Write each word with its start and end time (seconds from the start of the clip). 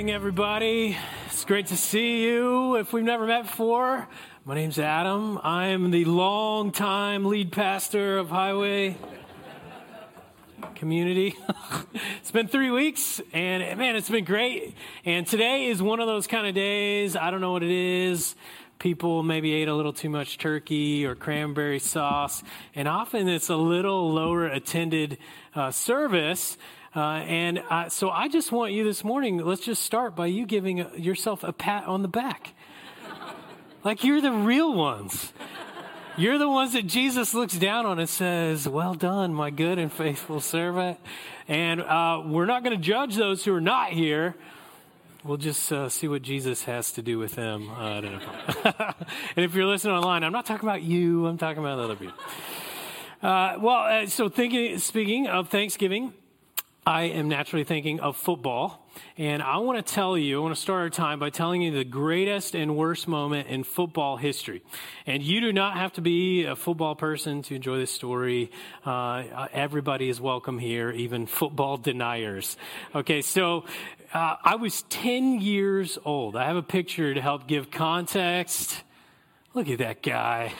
morning, 0.00 0.14
everybody. 0.14 0.96
It's 1.26 1.44
great 1.44 1.66
to 1.66 1.76
see 1.76 2.24
you. 2.24 2.76
If 2.76 2.90
we've 2.94 3.04
never 3.04 3.26
met 3.26 3.42
before, 3.42 4.08
my 4.46 4.54
name's 4.54 4.78
Adam. 4.78 5.38
I 5.42 5.66
am 5.66 5.90
the 5.90 6.06
long-time 6.06 7.26
lead 7.26 7.52
pastor 7.52 8.16
of 8.16 8.30
Highway 8.30 8.96
Community. 10.74 11.36
it's 12.18 12.30
been 12.30 12.48
three 12.48 12.70
weeks, 12.70 13.20
and 13.34 13.78
man, 13.78 13.94
it's 13.94 14.08
been 14.08 14.24
great. 14.24 14.74
And 15.04 15.26
today 15.26 15.66
is 15.66 15.82
one 15.82 16.00
of 16.00 16.06
those 16.06 16.26
kind 16.26 16.46
of 16.46 16.54
days. 16.54 17.14
I 17.14 17.30
don't 17.30 17.42
know 17.42 17.52
what 17.52 17.62
it 17.62 17.70
is. 17.70 18.34
People 18.78 19.22
maybe 19.22 19.52
ate 19.52 19.68
a 19.68 19.74
little 19.74 19.92
too 19.92 20.08
much 20.08 20.38
turkey 20.38 21.04
or 21.04 21.14
cranberry 21.14 21.78
sauce, 21.78 22.42
and 22.74 22.88
often 22.88 23.28
it's 23.28 23.50
a 23.50 23.56
little 23.56 24.10
lower 24.14 24.46
attended 24.46 25.18
uh, 25.54 25.70
service. 25.70 26.56
Uh, 26.94 27.00
and 27.00 27.62
uh, 27.70 27.88
so 27.88 28.10
I 28.10 28.26
just 28.26 28.50
want 28.50 28.72
you 28.72 28.82
this 28.82 29.04
morning, 29.04 29.38
let's 29.38 29.64
just 29.64 29.84
start 29.84 30.16
by 30.16 30.26
you 30.26 30.44
giving 30.44 30.78
yourself 31.00 31.44
a 31.44 31.52
pat 31.52 31.84
on 31.86 32.02
the 32.02 32.08
back. 32.08 32.52
like 33.84 34.02
you're 34.02 34.20
the 34.20 34.32
real 34.32 34.74
ones. 34.74 35.32
You're 36.16 36.38
the 36.38 36.48
ones 36.48 36.72
that 36.72 36.88
Jesus 36.88 37.32
looks 37.32 37.56
down 37.56 37.86
on 37.86 38.00
and 38.00 38.08
says, 38.08 38.68
Well 38.68 38.94
done, 38.94 39.32
my 39.32 39.50
good 39.50 39.78
and 39.78 39.92
faithful 39.92 40.40
servant. 40.40 40.98
And 41.46 41.80
uh, 41.80 42.22
we're 42.26 42.46
not 42.46 42.64
going 42.64 42.76
to 42.76 42.82
judge 42.82 43.14
those 43.14 43.44
who 43.44 43.54
are 43.54 43.60
not 43.60 43.90
here. 43.90 44.34
We'll 45.22 45.36
just 45.36 45.70
uh, 45.70 45.88
see 45.88 46.08
what 46.08 46.22
Jesus 46.22 46.64
has 46.64 46.90
to 46.92 47.02
do 47.02 47.18
with 47.18 47.36
them. 47.36 47.70
Uh, 47.70 48.00
I 48.00 48.94
and 49.36 49.44
if 49.44 49.54
you're 49.54 49.66
listening 49.66 49.94
online, 49.94 50.24
I'm 50.24 50.32
not 50.32 50.46
talking 50.46 50.68
about 50.68 50.82
you, 50.82 51.26
I'm 51.26 51.38
talking 51.38 51.62
about 51.62 51.78
other 51.78 51.94
people. 51.94 52.14
Uh, 53.22 53.56
well, 53.60 54.08
so 54.08 54.28
thinking, 54.28 54.78
speaking 54.78 55.28
of 55.28 55.50
Thanksgiving, 55.50 56.14
I 56.86 57.02
am 57.02 57.28
naturally 57.28 57.64
thinking 57.64 58.00
of 58.00 58.16
football. 58.16 58.86
And 59.18 59.42
I 59.42 59.58
want 59.58 59.84
to 59.84 59.94
tell 59.94 60.16
you, 60.16 60.40
I 60.40 60.42
want 60.42 60.54
to 60.54 60.60
start 60.60 60.80
our 60.80 60.90
time 60.90 61.18
by 61.18 61.28
telling 61.28 61.60
you 61.60 61.70
the 61.70 61.84
greatest 61.84 62.54
and 62.54 62.74
worst 62.74 63.06
moment 63.06 63.48
in 63.48 63.64
football 63.64 64.16
history. 64.16 64.62
And 65.06 65.22
you 65.22 65.40
do 65.42 65.52
not 65.52 65.76
have 65.76 65.92
to 65.94 66.00
be 66.00 66.44
a 66.44 66.56
football 66.56 66.94
person 66.94 67.42
to 67.42 67.54
enjoy 67.54 67.76
this 67.76 67.90
story. 67.90 68.50
Uh, 68.84 69.46
everybody 69.52 70.08
is 70.08 70.20
welcome 70.20 70.58
here, 70.58 70.90
even 70.90 71.26
football 71.26 71.76
deniers. 71.76 72.56
Okay, 72.94 73.20
so 73.20 73.66
uh, 74.14 74.36
I 74.42 74.56
was 74.56 74.82
10 74.88 75.40
years 75.40 75.98
old. 76.04 76.34
I 76.34 76.46
have 76.46 76.56
a 76.56 76.62
picture 76.62 77.12
to 77.12 77.20
help 77.20 77.46
give 77.46 77.70
context. 77.70 78.82
Look 79.52 79.68
at 79.68 79.78
that 79.78 80.02
guy. 80.02 80.54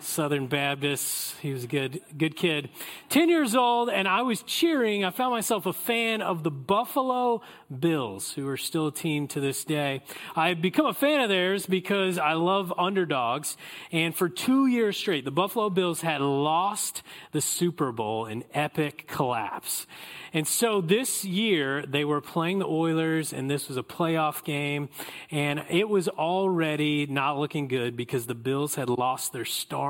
Southern 0.00 0.46
Baptist. 0.46 1.34
He 1.40 1.52
was 1.52 1.64
a 1.64 1.66
good, 1.66 2.00
good 2.16 2.36
kid. 2.36 2.70
10 3.08 3.28
years 3.28 3.54
old, 3.54 3.90
and 3.90 4.06
I 4.06 4.22
was 4.22 4.42
cheering. 4.42 5.04
I 5.04 5.10
found 5.10 5.32
myself 5.32 5.66
a 5.66 5.72
fan 5.72 6.22
of 6.22 6.42
the 6.42 6.50
Buffalo 6.50 7.42
Bills, 7.76 8.32
who 8.32 8.48
are 8.48 8.56
still 8.56 8.88
a 8.88 8.92
team 8.92 9.28
to 9.28 9.40
this 9.40 9.64
day. 9.64 10.02
I've 10.36 10.62
become 10.62 10.86
a 10.86 10.94
fan 10.94 11.20
of 11.20 11.28
theirs 11.28 11.66
because 11.66 12.18
I 12.18 12.34
love 12.34 12.72
underdogs. 12.78 13.56
And 13.92 14.14
for 14.14 14.28
two 14.28 14.66
years 14.66 14.96
straight, 14.96 15.24
the 15.24 15.30
Buffalo 15.30 15.70
Bills 15.70 16.00
had 16.00 16.20
lost 16.20 17.02
the 17.32 17.40
Super 17.40 17.92
Bowl 17.92 18.26
in 18.26 18.44
epic 18.54 19.06
collapse. 19.06 19.86
And 20.32 20.46
so 20.46 20.80
this 20.80 21.24
year 21.24 21.84
they 21.86 22.04
were 22.04 22.20
playing 22.20 22.58
the 22.58 22.66
Oilers 22.66 23.32
and 23.32 23.50
this 23.50 23.68
was 23.68 23.78
a 23.78 23.82
playoff 23.82 24.44
game 24.44 24.90
and 25.30 25.64
it 25.70 25.88
was 25.88 26.06
already 26.08 27.06
not 27.06 27.38
looking 27.38 27.66
good 27.66 27.96
because 27.96 28.26
the 28.26 28.34
Bills 28.34 28.74
had 28.74 28.90
lost 28.90 29.32
their 29.32 29.46
star 29.46 29.87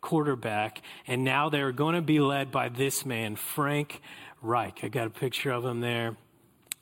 quarterback 0.00 0.82
and 1.06 1.24
now 1.24 1.48
they're 1.48 1.72
going 1.72 1.94
to 1.94 2.02
be 2.02 2.20
led 2.20 2.50
by 2.50 2.68
this 2.68 3.06
man, 3.06 3.36
Frank 3.36 4.00
Reich. 4.42 4.80
I 4.82 4.88
got 4.88 5.06
a 5.06 5.10
picture 5.10 5.50
of 5.50 5.64
him 5.64 5.80
there. 5.80 6.16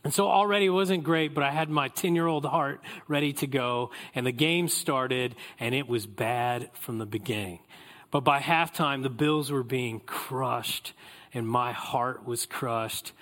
And 0.04 0.12
so 0.12 0.26
already 0.26 0.66
it 0.66 0.70
wasn't 0.70 1.04
great, 1.04 1.32
but 1.32 1.44
I 1.44 1.50
had 1.50 1.70
my 1.70 1.88
10 1.88 2.14
year 2.14 2.26
old 2.26 2.44
heart 2.44 2.80
ready 3.06 3.32
to 3.34 3.46
go 3.46 3.90
and 4.14 4.26
the 4.26 4.32
game 4.32 4.68
started 4.68 5.36
and 5.60 5.74
it 5.74 5.88
was 5.88 6.06
bad 6.06 6.70
from 6.74 6.98
the 6.98 7.06
beginning. 7.06 7.60
But 8.10 8.20
by 8.20 8.40
halftime, 8.40 9.02
the 9.02 9.10
Bills 9.10 9.50
were 9.50 9.62
being 9.62 10.00
crushed 10.00 10.92
and 11.32 11.46
my 11.48 11.72
heart 11.72 12.26
was 12.26 12.46
crushed. 12.46 13.12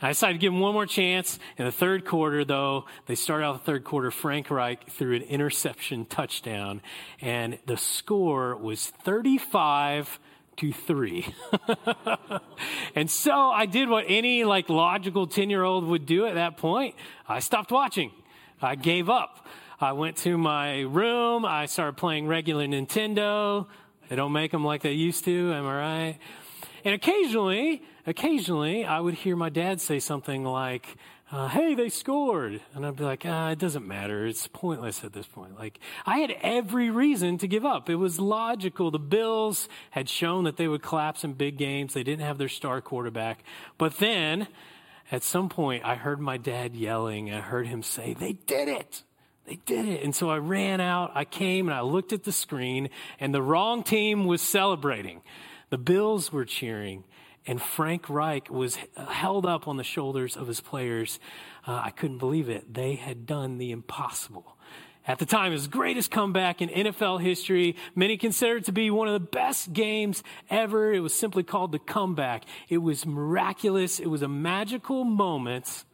I 0.00 0.08
decided 0.08 0.34
to 0.34 0.38
give 0.38 0.52
him 0.52 0.60
one 0.60 0.74
more 0.74 0.86
chance. 0.86 1.38
In 1.56 1.64
the 1.64 1.72
third 1.72 2.04
quarter, 2.04 2.44
though, 2.44 2.84
they 3.06 3.16
started 3.16 3.44
out 3.44 3.54
the 3.54 3.64
third 3.64 3.82
quarter. 3.82 4.10
Frank 4.10 4.50
Reich 4.50 4.88
threw 4.90 5.16
an 5.16 5.22
interception 5.22 6.04
touchdown, 6.06 6.82
and 7.20 7.58
the 7.66 7.76
score 7.76 8.56
was 8.56 8.86
35 8.86 10.20
to 10.58 10.72
three. 10.72 11.34
and 12.94 13.10
so 13.10 13.32
I 13.32 13.66
did 13.66 13.88
what 13.88 14.04
any 14.06 14.44
like 14.44 14.68
logical 14.68 15.26
10 15.26 15.50
year 15.50 15.64
old 15.64 15.84
would 15.84 16.06
do 16.06 16.26
at 16.26 16.34
that 16.34 16.56
point. 16.56 16.94
I 17.28 17.40
stopped 17.40 17.72
watching. 17.72 18.12
I 18.62 18.76
gave 18.76 19.08
up. 19.08 19.46
I 19.80 19.92
went 19.92 20.16
to 20.18 20.36
my 20.36 20.80
room. 20.80 21.44
I 21.44 21.66
started 21.66 21.96
playing 21.96 22.26
regular 22.26 22.66
Nintendo. 22.66 23.66
They 24.08 24.16
don't 24.16 24.32
make 24.32 24.50
them 24.50 24.64
like 24.64 24.82
they 24.82 24.92
used 24.92 25.24
to. 25.24 25.52
Am 25.52 25.66
I 25.66 25.78
right? 25.78 26.18
And 26.84 26.94
occasionally, 26.94 27.82
occasionally, 28.08 28.84
I 28.84 29.00
would 29.00 29.14
hear 29.14 29.36
my 29.36 29.50
dad 29.50 29.80
say 29.80 29.98
something 29.98 30.44
like, 30.44 30.96
uh, 31.30 31.48
hey, 31.48 31.74
they 31.74 31.90
scored. 31.90 32.60
And 32.74 32.86
I'd 32.86 32.96
be 32.96 33.04
like, 33.04 33.24
ah, 33.26 33.50
it 33.50 33.58
doesn't 33.58 33.86
matter. 33.86 34.26
It's 34.26 34.48
pointless 34.48 35.04
at 35.04 35.12
this 35.12 35.26
point. 35.26 35.58
Like, 35.58 35.78
I 36.06 36.18
had 36.18 36.34
every 36.40 36.88
reason 36.88 37.36
to 37.38 37.46
give 37.46 37.66
up. 37.66 37.90
It 37.90 37.96
was 37.96 38.18
logical. 38.18 38.90
The 38.90 38.98
Bills 38.98 39.68
had 39.90 40.08
shown 40.08 40.44
that 40.44 40.56
they 40.56 40.68
would 40.68 40.82
collapse 40.82 41.24
in 41.24 41.34
big 41.34 41.58
games. 41.58 41.92
They 41.92 42.02
didn't 42.02 42.24
have 42.24 42.38
their 42.38 42.48
star 42.48 42.80
quarterback. 42.80 43.44
But 43.76 43.98
then, 43.98 44.48
at 45.12 45.22
some 45.22 45.50
point, 45.50 45.84
I 45.84 45.96
heard 45.96 46.18
my 46.18 46.38
dad 46.38 46.74
yelling. 46.74 47.30
I 47.30 47.40
heard 47.40 47.66
him 47.66 47.82
say, 47.82 48.14
they 48.14 48.32
did 48.32 48.68
it. 48.68 49.02
They 49.44 49.58
did 49.66 49.86
it. 49.86 50.02
And 50.02 50.14
so 50.14 50.30
I 50.30 50.38
ran 50.38 50.80
out. 50.80 51.12
I 51.14 51.26
came 51.26 51.68
and 51.68 51.74
I 51.74 51.82
looked 51.82 52.14
at 52.14 52.24
the 52.24 52.32
screen, 52.32 52.88
and 53.20 53.34
the 53.34 53.42
wrong 53.42 53.82
team 53.82 54.24
was 54.24 54.40
celebrating. 54.40 55.20
The 55.70 55.78
Bills 55.78 56.32
were 56.32 56.46
cheering, 56.46 57.04
and 57.46 57.60
Frank 57.60 58.08
Reich 58.08 58.50
was 58.50 58.78
held 58.96 59.46
up 59.46 59.66
on 59.66 59.76
the 59.76 59.84
shoulders 59.84 60.36
of 60.36 60.46
his 60.46 60.60
players. 60.60 61.18
Uh, 61.66 61.80
I 61.84 61.90
couldn't 61.90 62.18
believe 62.18 62.48
it. 62.48 62.74
They 62.74 62.94
had 62.94 63.26
done 63.26 63.58
the 63.58 63.70
impossible. 63.70 64.56
At 65.06 65.18
the 65.18 65.24
time, 65.24 65.52
his 65.52 65.68
greatest 65.68 66.10
comeback 66.10 66.60
in 66.60 66.68
NFL 66.68 67.22
history. 67.22 67.76
Many 67.94 68.18
consider 68.18 68.58
it 68.58 68.66
to 68.66 68.72
be 68.72 68.90
one 68.90 69.08
of 69.08 69.14
the 69.14 69.26
best 69.26 69.72
games 69.72 70.22
ever. 70.50 70.92
It 70.92 71.00
was 71.00 71.14
simply 71.14 71.42
called 71.42 71.72
the 71.72 71.78
comeback. 71.78 72.44
It 72.68 72.78
was 72.78 73.06
miraculous. 73.06 74.00
It 74.00 74.08
was 74.08 74.20
a 74.20 74.28
magical 74.28 75.04
moment, 75.04 75.84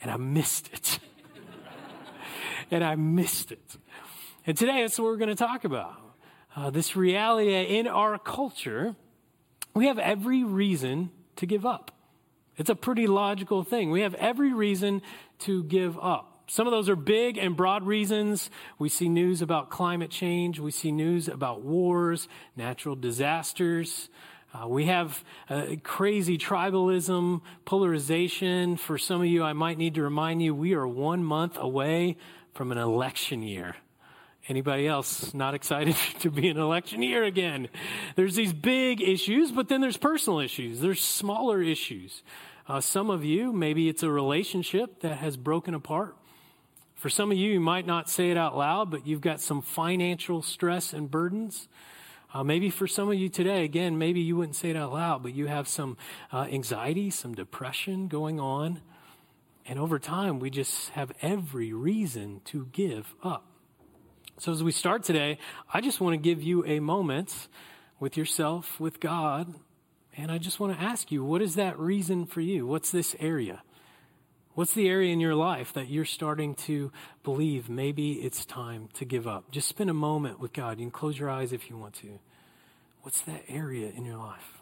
and 0.00 0.10
I 0.10 0.16
missed 0.16 0.70
it. 0.72 0.98
and 2.70 2.82
I 2.82 2.94
missed 2.94 3.52
it. 3.52 3.76
And 4.46 4.56
today, 4.56 4.80
that's 4.80 4.98
what 4.98 5.04
we're 5.04 5.18
going 5.18 5.28
to 5.28 5.34
talk 5.34 5.64
about 5.64 6.00
uh, 6.56 6.70
this 6.70 6.96
reality 6.96 7.76
in 7.76 7.86
our 7.86 8.18
culture, 8.18 8.96
we 9.74 9.86
have 9.86 9.98
every 9.98 10.44
reason 10.44 11.10
to 11.36 11.46
give 11.46 11.66
up. 11.66 11.90
It's 12.56 12.70
a 12.70 12.76
pretty 12.76 13.06
logical 13.06 13.64
thing. 13.64 13.90
We 13.90 14.02
have 14.02 14.14
every 14.14 14.52
reason 14.52 15.02
to 15.40 15.64
give 15.64 15.98
up. 15.98 16.42
Some 16.46 16.66
of 16.66 16.70
those 16.70 16.88
are 16.88 16.96
big 16.96 17.38
and 17.38 17.56
broad 17.56 17.84
reasons. 17.84 18.50
We 18.78 18.88
see 18.88 19.08
news 19.08 19.42
about 19.42 19.70
climate 19.70 20.10
change. 20.10 20.60
We 20.60 20.70
see 20.70 20.92
news 20.92 21.26
about 21.26 21.62
wars, 21.62 22.28
natural 22.54 22.94
disasters. 22.94 24.08
Uh, 24.52 24.68
we 24.68 24.84
have 24.84 25.24
uh, 25.48 25.66
crazy 25.82 26.38
tribalism, 26.38 27.40
polarization. 27.64 28.76
For 28.76 28.98
some 28.98 29.20
of 29.20 29.26
you, 29.26 29.42
I 29.42 29.52
might 29.52 29.78
need 29.78 29.94
to 29.94 30.02
remind 30.02 30.42
you, 30.42 30.54
we 30.54 30.74
are 30.74 30.86
one 30.86 31.24
month 31.24 31.56
away 31.58 32.16
from 32.52 32.70
an 32.70 32.78
election 32.78 33.42
year. 33.42 33.74
Anybody 34.46 34.86
else 34.86 35.32
not 35.32 35.54
excited 35.54 35.96
to 36.20 36.30
be 36.30 36.48
an 36.48 36.58
election 36.58 37.02
year 37.02 37.24
again? 37.24 37.68
There's 38.14 38.34
these 38.34 38.52
big 38.52 39.00
issues, 39.00 39.50
but 39.50 39.68
then 39.68 39.80
there's 39.80 39.96
personal 39.96 40.40
issues. 40.40 40.80
There's 40.80 41.02
smaller 41.02 41.62
issues. 41.62 42.22
Uh, 42.68 42.80
some 42.80 43.10
of 43.10 43.24
you, 43.24 43.52
maybe 43.52 43.88
it's 43.88 44.02
a 44.02 44.10
relationship 44.10 45.00
that 45.00 45.16
has 45.18 45.36
broken 45.36 45.74
apart. 45.74 46.16
For 46.94 47.08
some 47.08 47.30
of 47.30 47.38
you, 47.38 47.52
you 47.52 47.60
might 47.60 47.86
not 47.86 48.08
say 48.08 48.30
it 48.30 48.36
out 48.36 48.56
loud, 48.56 48.90
but 48.90 49.06
you've 49.06 49.20
got 49.20 49.40
some 49.40 49.62
financial 49.62 50.42
stress 50.42 50.92
and 50.92 51.10
burdens. 51.10 51.68
Uh, 52.32 52.42
maybe 52.42 52.68
for 52.68 52.86
some 52.86 53.08
of 53.08 53.14
you 53.14 53.28
today, 53.28 53.64
again, 53.64 53.96
maybe 53.96 54.20
you 54.20 54.36
wouldn't 54.36 54.56
say 54.56 54.70
it 54.70 54.76
out 54.76 54.92
loud, 54.92 55.22
but 55.22 55.34
you 55.34 55.46
have 55.46 55.68
some 55.68 55.96
uh, 56.32 56.46
anxiety, 56.50 57.10
some 57.10 57.34
depression 57.34 58.08
going 58.08 58.40
on. 58.40 58.80
And 59.66 59.78
over 59.78 59.98
time, 59.98 60.38
we 60.38 60.50
just 60.50 60.90
have 60.90 61.12
every 61.22 61.72
reason 61.72 62.40
to 62.46 62.66
give 62.72 63.14
up. 63.22 63.53
So, 64.44 64.52
as 64.52 64.62
we 64.62 64.72
start 64.72 65.04
today, 65.04 65.38
I 65.72 65.80
just 65.80 66.02
want 66.02 66.12
to 66.12 66.18
give 66.18 66.42
you 66.42 66.66
a 66.66 66.78
moment 66.78 67.48
with 67.98 68.18
yourself, 68.18 68.78
with 68.78 69.00
God, 69.00 69.54
and 70.18 70.30
I 70.30 70.36
just 70.36 70.60
want 70.60 70.78
to 70.78 70.84
ask 70.84 71.10
you 71.10 71.24
what 71.24 71.40
is 71.40 71.54
that 71.54 71.78
reason 71.78 72.26
for 72.26 72.42
you? 72.42 72.66
What's 72.66 72.90
this 72.90 73.16
area? 73.18 73.62
What's 74.52 74.74
the 74.74 74.86
area 74.86 75.14
in 75.14 75.18
your 75.18 75.34
life 75.34 75.72
that 75.72 75.88
you're 75.88 76.04
starting 76.04 76.56
to 76.66 76.92
believe 77.22 77.70
maybe 77.70 78.16
it's 78.16 78.44
time 78.44 78.90
to 78.92 79.06
give 79.06 79.26
up? 79.26 79.50
Just 79.50 79.66
spend 79.66 79.88
a 79.88 79.94
moment 79.94 80.38
with 80.38 80.52
God. 80.52 80.78
You 80.78 80.84
can 80.84 80.90
close 80.90 81.18
your 81.18 81.30
eyes 81.30 81.54
if 81.54 81.70
you 81.70 81.78
want 81.78 81.94
to. 82.02 82.18
What's 83.00 83.22
that 83.22 83.44
area 83.48 83.92
in 83.96 84.04
your 84.04 84.18
life? 84.18 84.53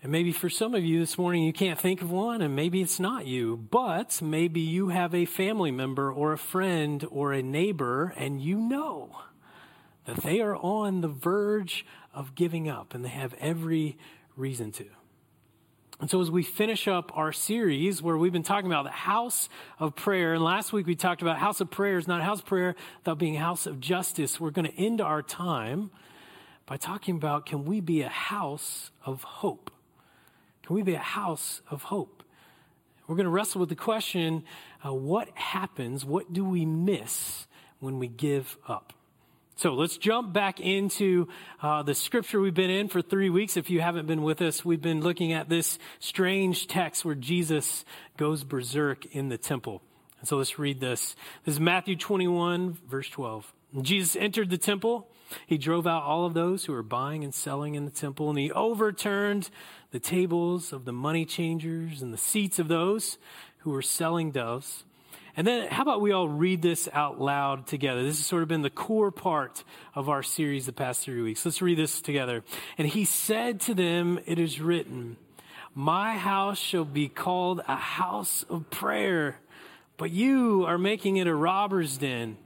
And 0.00 0.12
maybe 0.12 0.30
for 0.30 0.48
some 0.48 0.74
of 0.74 0.84
you 0.84 1.00
this 1.00 1.18
morning, 1.18 1.42
you 1.42 1.52
can't 1.52 1.78
think 1.78 2.02
of 2.02 2.10
one, 2.10 2.40
and 2.40 2.54
maybe 2.54 2.80
it's 2.80 3.00
not 3.00 3.26
you, 3.26 3.56
but 3.56 4.22
maybe 4.22 4.60
you 4.60 4.90
have 4.90 5.12
a 5.12 5.24
family 5.24 5.72
member 5.72 6.12
or 6.12 6.32
a 6.32 6.38
friend 6.38 7.04
or 7.10 7.32
a 7.32 7.42
neighbor, 7.42 8.14
and 8.16 8.40
you 8.40 8.58
know 8.58 9.22
that 10.04 10.18
they 10.18 10.40
are 10.40 10.54
on 10.54 11.00
the 11.00 11.08
verge 11.08 11.84
of 12.14 12.36
giving 12.36 12.68
up, 12.68 12.94
and 12.94 13.04
they 13.04 13.08
have 13.08 13.34
every 13.40 13.98
reason 14.36 14.70
to. 14.72 14.86
And 16.00 16.08
so, 16.08 16.20
as 16.20 16.30
we 16.30 16.44
finish 16.44 16.86
up 16.86 17.10
our 17.16 17.32
series 17.32 18.00
where 18.00 18.16
we've 18.16 18.32
been 18.32 18.44
talking 18.44 18.70
about 18.70 18.84
the 18.84 18.90
house 18.90 19.48
of 19.80 19.96
prayer, 19.96 20.32
and 20.34 20.44
last 20.44 20.72
week 20.72 20.86
we 20.86 20.94
talked 20.94 21.22
about 21.22 21.38
house 21.38 21.60
of 21.60 21.72
prayer 21.72 21.98
is 21.98 22.06
not 22.06 22.22
house 22.22 22.38
of 22.38 22.46
prayer 22.46 22.76
without 23.00 23.18
being 23.18 23.34
house 23.34 23.66
of 23.66 23.80
justice, 23.80 24.38
we're 24.38 24.52
going 24.52 24.70
to 24.70 24.80
end 24.80 25.00
our 25.00 25.22
time 25.22 25.90
by 26.66 26.76
talking 26.76 27.16
about 27.16 27.46
can 27.46 27.64
we 27.64 27.80
be 27.80 28.02
a 28.02 28.08
house 28.08 28.92
of 29.04 29.24
hope? 29.24 29.72
Can 30.68 30.76
we 30.76 30.82
be 30.82 30.92
a 30.92 30.98
house 30.98 31.62
of 31.70 31.84
hope? 31.84 32.22
We're 33.06 33.16
going 33.16 33.24
to 33.24 33.30
wrestle 33.30 33.60
with 33.60 33.70
the 33.70 33.74
question 33.74 34.44
uh, 34.84 34.92
what 34.92 35.30
happens, 35.30 36.04
what 36.04 36.30
do 36.30 36.44
we 36.44 36.66
miss 36.66 37.46
when 37.80 37.98
we 37.98 38.06
give 38.06 38.58
up? 38.68 38.92
So 39.56 39.72
let's 39.72 39.96
jump 39.96 40.34
back 40.34 40.60
into 40.60 41.28
uh, 41.62 41.84
the 41.84 41.94
scripture 41.94 42.38
we've 42.38 42.52
been 42.52 42.68
in 42.68 42.88
for 42.88 43.00
three 43.00 43.30
weeks. 43.30 43.56
If 43.56 43.70
you 43.70 43.80
haven't 43.80 44.06
been 44.06 44.22
with 44.22 44.42
us, 44.42 44.62
we've 44.62 44.82
been 44.82 45.00
looking 45.00 45.32
at 45.32 45.48
this 45.48 45.78
strange 46.00 46.66
text 46.66 47.02
where 47.02 47.14
Jesus 47.14 47.86
goes 48.18 48.44
berserk 48.44 49.06
in 49.06 49.30
the 49.30 49.38
temple. 49.38 49.80
And 50.20 50.28
so 50.28 50.36
let's 50.36 50.58
read 50.58 50.80
this. 50.80 51.16
This 51.46 51.54
is 51.54 51.60
Matthew 51.60 51.96
21, 51.96 52.76
verse 52.86 53.08
12. 53.08 53.54
Jesus 53.80 54.16
entered 54.16 54.50
the 54.50 54.58
temple. 54.58 55.08
He 55.46 55.58
drove 55.58 55.86
out 55.86 56.02
all 56.02 56.24
of 56.24 56.34
those 56.34 56.64
who 56.64 56.72
were 56.72 56.82
buying 56.82 57.24
and 57.24 57.34
selling 57.34 57.74
in 57.74 57.84
the 57.84 57.90
temple, 57.90 58.30
and 58.30 58.38
he 58.38 58.50
overturned 58.52 59.50
the 59.90 60.00
tables 60.00 60.72
of 60.72 60.84
the 60.84 60.92
money 60.92 61.24
changers 61.24 62.02
and 62.02 62.12
the 62.12 62.18
seats 62.18 62.58
of 62.58 62.68
those 62.68 63.18
who 63.58 63.70
were 63.70 63.82
selling 63.82 64.30
doves. 64.30 64.84
And 65.36 65.46
then, 65.46 65.68
how 65.68 65.82
about 65.82 66.00
we 66.00 66.10
all 66.10 66.28
read 66.28 66.62
this 66.62 66.88
out 66.92 67.20
loud 67.20 67.66
together? 67.66 68.02
This 68.02 68.16
has 68.16 68.26
sort 68.26 68.42
of 68.42 68.48
been 68.48 68.62
the 68.62 68.70
core 68.70 69.12
part 69.12 69.62
of 69.94 70.08
our 70.08 70.22
series 70.22 70.66
the 70.66 70.72
past 70.72 71.02
three 71.02 71.22
weeks. 71.22 71.44
Let's 71.44 71.62
read 71.62 71.78
this 71.78 72.00
together. 72.00 72.42
And 72.76 72.88
he 72.88 73.04
said 73.04 73.60
to 73.62 73.74
them, 73.74 74.18
It 74.26 74.40
is 74.40 74.60
written, 74.60 75.16
My 75.74 76.16
house 76.16 76.58
shall 76.58 76.84
be 76.84 77.08
called 77.08 77.62
a 77.68 77.76
house 77.76 78.44
of 78.50 78.68
prayer, 78.70 79.38
but 79.96 80.10
you 80.10 80.64
are 80.66 80.78
making 80.78 81.18
it 81.18 81.28
a 81.28 81.34
robber's 81.34 81.98
den. 81.98 82.36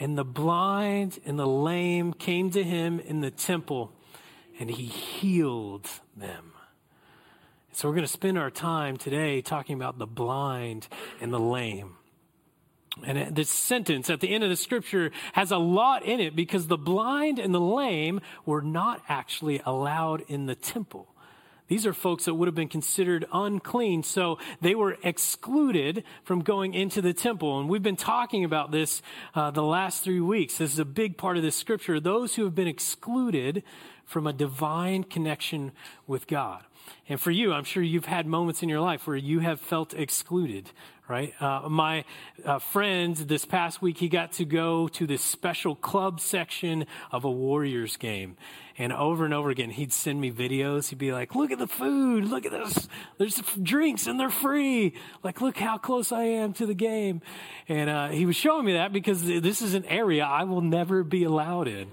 And 0.00 0.16
the 0.16 0.24
blind 0.24 1.20
and 1.26 1.38
the 1.38 1.46
lame 1.46 2.14
came 2.14 2.50
to 2.52 2.64
him 2.64 2.98
in 2.98 3.20
the 3.20 3.30
temple, 3.30 3.92
and 4.58 4.70
he 4.70 4.86
healed 4.86 5.86
them. 6.16 6.51
So 7.74 7.88
we're 7.88 7.94
going 7.94 8.06
to 8.06 8.12
spend 8.12 8.36
our 8.36 8.50
time 8.50 8.98
today 8.98 9.40
talking 9.40 9.76
about 9.76 9.98
the 9.98 10.06
blind 10.06 10.88
and 11.22 11.32
the 11.32 11.40
lame. 11.40 11.96
And 13.02 13.34
this 13.34 13.48
sentence 13.48 14.10
at 14.10 14.20
the 14.20 14.34
end 14.34 14.44
of 14.44 14.50
the 14.50 14.56
scripture 14.56 15.10
has 15.32 15.50
a 15.50 15.56
lot 15.56 16.04
in 16.04 16.20
it 16.20 16.36
because 16.36 16.66
the 16.66 16.76
blind 16.76 17.38
and 17.38 17.54
the 17.54 17.60
lame 17.60 18.20
were 18.44 18.60
not 18.60 19.02
actually 19.08 19.62
allowed 19.64 20.22
in 20.28 20.44
the 20.44 20.54
temple. 20.54 21.08
These 21.68 21.86
are 21.86 21.94
folks 21.94 22.26
that 22.26 22.34
would 22.34 22.46
have 22.46 22.54
been 22.54 22.68
considered 22.68 23.24
unclean, 23.32 24.02
so 24.02 24.36
they 24.60 24.74
were 24.74 24.98
excluded 25.02 26.04
from 26.24 26.42
going 26.42 26.74
into 26.74 27.00
the 27.00 27.14
temple. 27.14 27.58
And 27.58 27.70
we've 27.70 27.82
been 27.82 27.96
talking 27.96 28.44
about 28.44 28.70
this 28.70 29.00
uh, 29.34 29.50
the 29.50 29.62
last 29.62 30.04
three 30.04 30.20
weeks. 30.20 30.58
This 30.58 30.74
is 30.74 30.78
a 30.78 30.84
big 30.84 31.16
part 31.16 31.38
of 31.38 31.42
this 31.42 31.56
scripture. 31.56 31.98
Those 31.98 32.34
who 32.34 32.44
have 32.44 32.54
been 32.54 32.68
excluded 32.68 33.62
from 34.04 34.26
a 34.26 34.34
divine 34.34 35.04
connection 35.04 35.72
with 36.06 36.26
God. 36.26 36.64
And 37.08 37.20
for 37.20 37.30
you, 37.30 37.52
I'm 37.52 37.64
sure 37.64 37.82
you've 37.82 38.04
had 38.04 38.26
moments 38.26 38.62
in 38.62 38.68
your 38.68 38.80
life 38.80 39.06
where 39.06 39.16
you 39.16 39.40
have 39.40 39.60
felt 39.60 39.92
excluded, 39.92 40.70
right? 41.08 41.34
Uh, 41.40 41.68
my 41.68 42.04
uh, 42.44 42.58
friend 42.60 43.16
this 43.16 43.44
past 43.44 43.82
week, 43.82 43.98
he 43.98 44.08
got 44.08 44.32
to 44.32 44.44
go 44.44 44.86
to 44.88 45.06
this 45.06 45.20
special 45.20 45.74
club 45.74 46.20
section 46.20 46.86
of 47.10 47.24
a 47.24 47.30
Warriors 47.30 47.96
game. 47.96 48.36
And 48.78 48.92
over 48.92 49.24
and 49.24 49.34
over 49.34 49.50
again, 49.50 49.70
he'd 49.70 49.92
send 49.92 50.20
me 50.20 50.30
videos. 50.30 50.88
He'd 50.88 50.98
be 50.98 51.12
like, 51.12 51.34
look 51.34 51.50
at 51.50 51.58
the 51.58 51.66
food. 51.66 52.24
Look 52.24 52.46
at 52.46 52.52
this. 52.52 52.88
There's 53.18 53.36
drinks 53.62 54.06
and 54.06 54.18
they're 54.18 54.30
free. 54.30 54.94
Like, 55.22 55.40
look 55.40 55.58
how 55.58 55.78
close 55.78 56.10
I 56.10 56.22
am 56.22 56.52
to 56.54 56.66
the 56.66 56.74
game. 56.74 57.20
And 57.68 57.90
uh, 57.90 58.08
he 58.08 58.24
was 58.24 58.36
showing 58.36 58.64
me 58.64 58.74
that 58.74 58.92
because 58.92 59.22
this 59.22 59.60
is 59.60 59.74
an 59.74 59.84
area 59.84 60.24
I 60.24 60.44
will 60.44 60.62
never 60.62 61.04
be 61.04 61.24
allowed 61.24 61.68
in. 61.68 61.90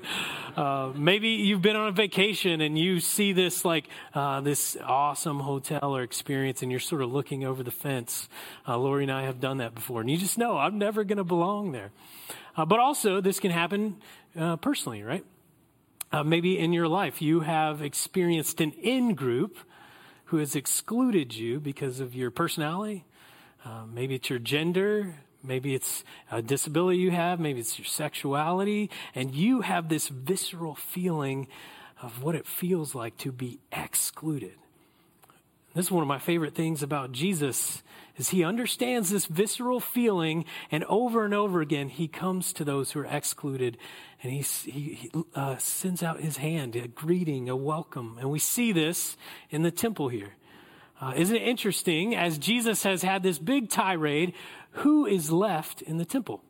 Uh, 0.56 0.92
maybe 0.96 1.30
you've 1.30 1.62
been 1.62 1.76
on 1.76 1.90
a 1.90 1.92
vacation 1.92 2.62
and 2.62 2.78
you 2.78 3.00
see 3.00 3.34
this 3.34 3.64
like 3.64 3.88
uh, 4.14 4.42
this 4.42 4.78
awesome 5.00 5.40
hotel 5.40 5.96
or 5.96 6.04
experience 6.04 6.62
and 6.62 6.70
you're 6.70 6.80
sort 6.80 7.02
of 7.02 7.10
looking 7.10 7.46
over 7.46 7.64
the 7.64 7.72
fence. 7.72 8.28
Uh, 8.68 8.78
Lori 8.78 9.04
and 9.04 9.12
I 9.12 9.24
have 9.24 9.40
done 9.40 9.60
that 9.60 9.74
before. 9.74 10.02
And 10.02 10.10
you 10.12 10.18
just 10.18 10.38
know 10.38 10.58
I'm 10.58 10.78
never 10.78 11.06
going 11.06 11.20
to 11.20 11.24
belong 11.24 11.72
there. 11.72 11.92
Uh, 12.58 12.66
but 12.66 12.80
also, 12.80 13.22
this 13.22 13.40
can 13.40 13.52
happen 13.52 13.96
uh, 14.38 14.58
personally, 14.58 15.02
right? 15.02 15.24
Uh, 16.12 16.24
maybe 16.24 16.60
in 16.60 16.74
your 16.74 16.90
life, 16.90 17.22
you 17.22 17.40
have 17.40 17.82
experienced 17.82 18.60
an 18.60 18.72
in 18.74 19.16
group 19.16 19.58
who 20.26 20.38
has 20.38 20.54
excluded 20.54 21.34
you 21.34 21.62
because 21.62 22.02
of 22.02 22.14
your 22.14 22.30
personality. 22.30 23.06
Uh, 23.64 23.86
maybe 23.86 24.16
it's 24.16 24.30
your 24.30 24.40
gender. 24.40 25.16
Maybe 25.42 25.76
it's 25.76 26.04
a 26.30 26.42
disability 26.42 27.00
you 27.00 27.12
have. 27.12 27.40
Maybe 27.40 27.62
it's 27.62 27.80
your 27.80 27.86
sexuality. 27.86 28.90
And 29.16 29.34
you 29.34 29.62
have 29.62 29.88
this 29.88 30.10
visceral 30.10 30.76
feeling 30.76 31.48
of 32.02 32.22
what 32.22 32.36
it 32.36 32.46
feels 32.46 32.94
like 32.94 33.16
to 33.20 33.32
be 33.32 33.60
excluded. 33.72 34.58
This 35.80 35.86
is 35.86 35.92
one 35.94 36.02
of 36.02 36.10
my 36.10 36.20
favorite 36.20 36.56
things 36.56 36.84
about 36.84 37.14
Jesus 37.14 37.84
is 38.18 38.28
he 38.28 38.44
understands 38.44 39.10
this 39.10 39.28
visceral 39.28 39.80
feeling 39.80 40.44
and 40.72 40.84
over 40.84 41.24
and 41.24 41.34
over 41.34 41.62
again 41.62 41.88
he 41.88 42.10
comes 42.10 42.52
to 42.52 42.66
those 42.66 42.92
who 42.92 43.00
are 43.00 43.06
excluded 43.06 43.78
and 44.22 44.34
he, 44.34 44.42
he 44.70 45.10
uh, 45.34 45.56
sends 45.56 46.04
out 46.04 46.20
his 46.20 46.36
hand, 46.36 46.76
a 46.76 46.90
greeting, 46.90 47.48
a 47.48 47.56
welcome. 47.56 48.18
And 48.20 48.30
we 48.30 48.40
see 48.40 48.74
this 48.74 49.16
in 49.52 49.62
the 49.62 49.72
temple 49.72 50.10
here. 50.10 50.36
Uh, 51.00 51.14
isn't 51.16 51.38
it 51.38 51.48
interesting? 51.48 52.14
As 52.14 52.38
Jesus 52.38 52.84
has 52.84 53.02
had 53.02 53.24
this 53.24 53.40
big 53.40 53.70
tirade, 53.70 54.34
who 54.72 55.06
is 55.06 55.32
left 55.32 55.82
in 55.82 55.96
the 55.96 56.04
temple? 56.04 56.44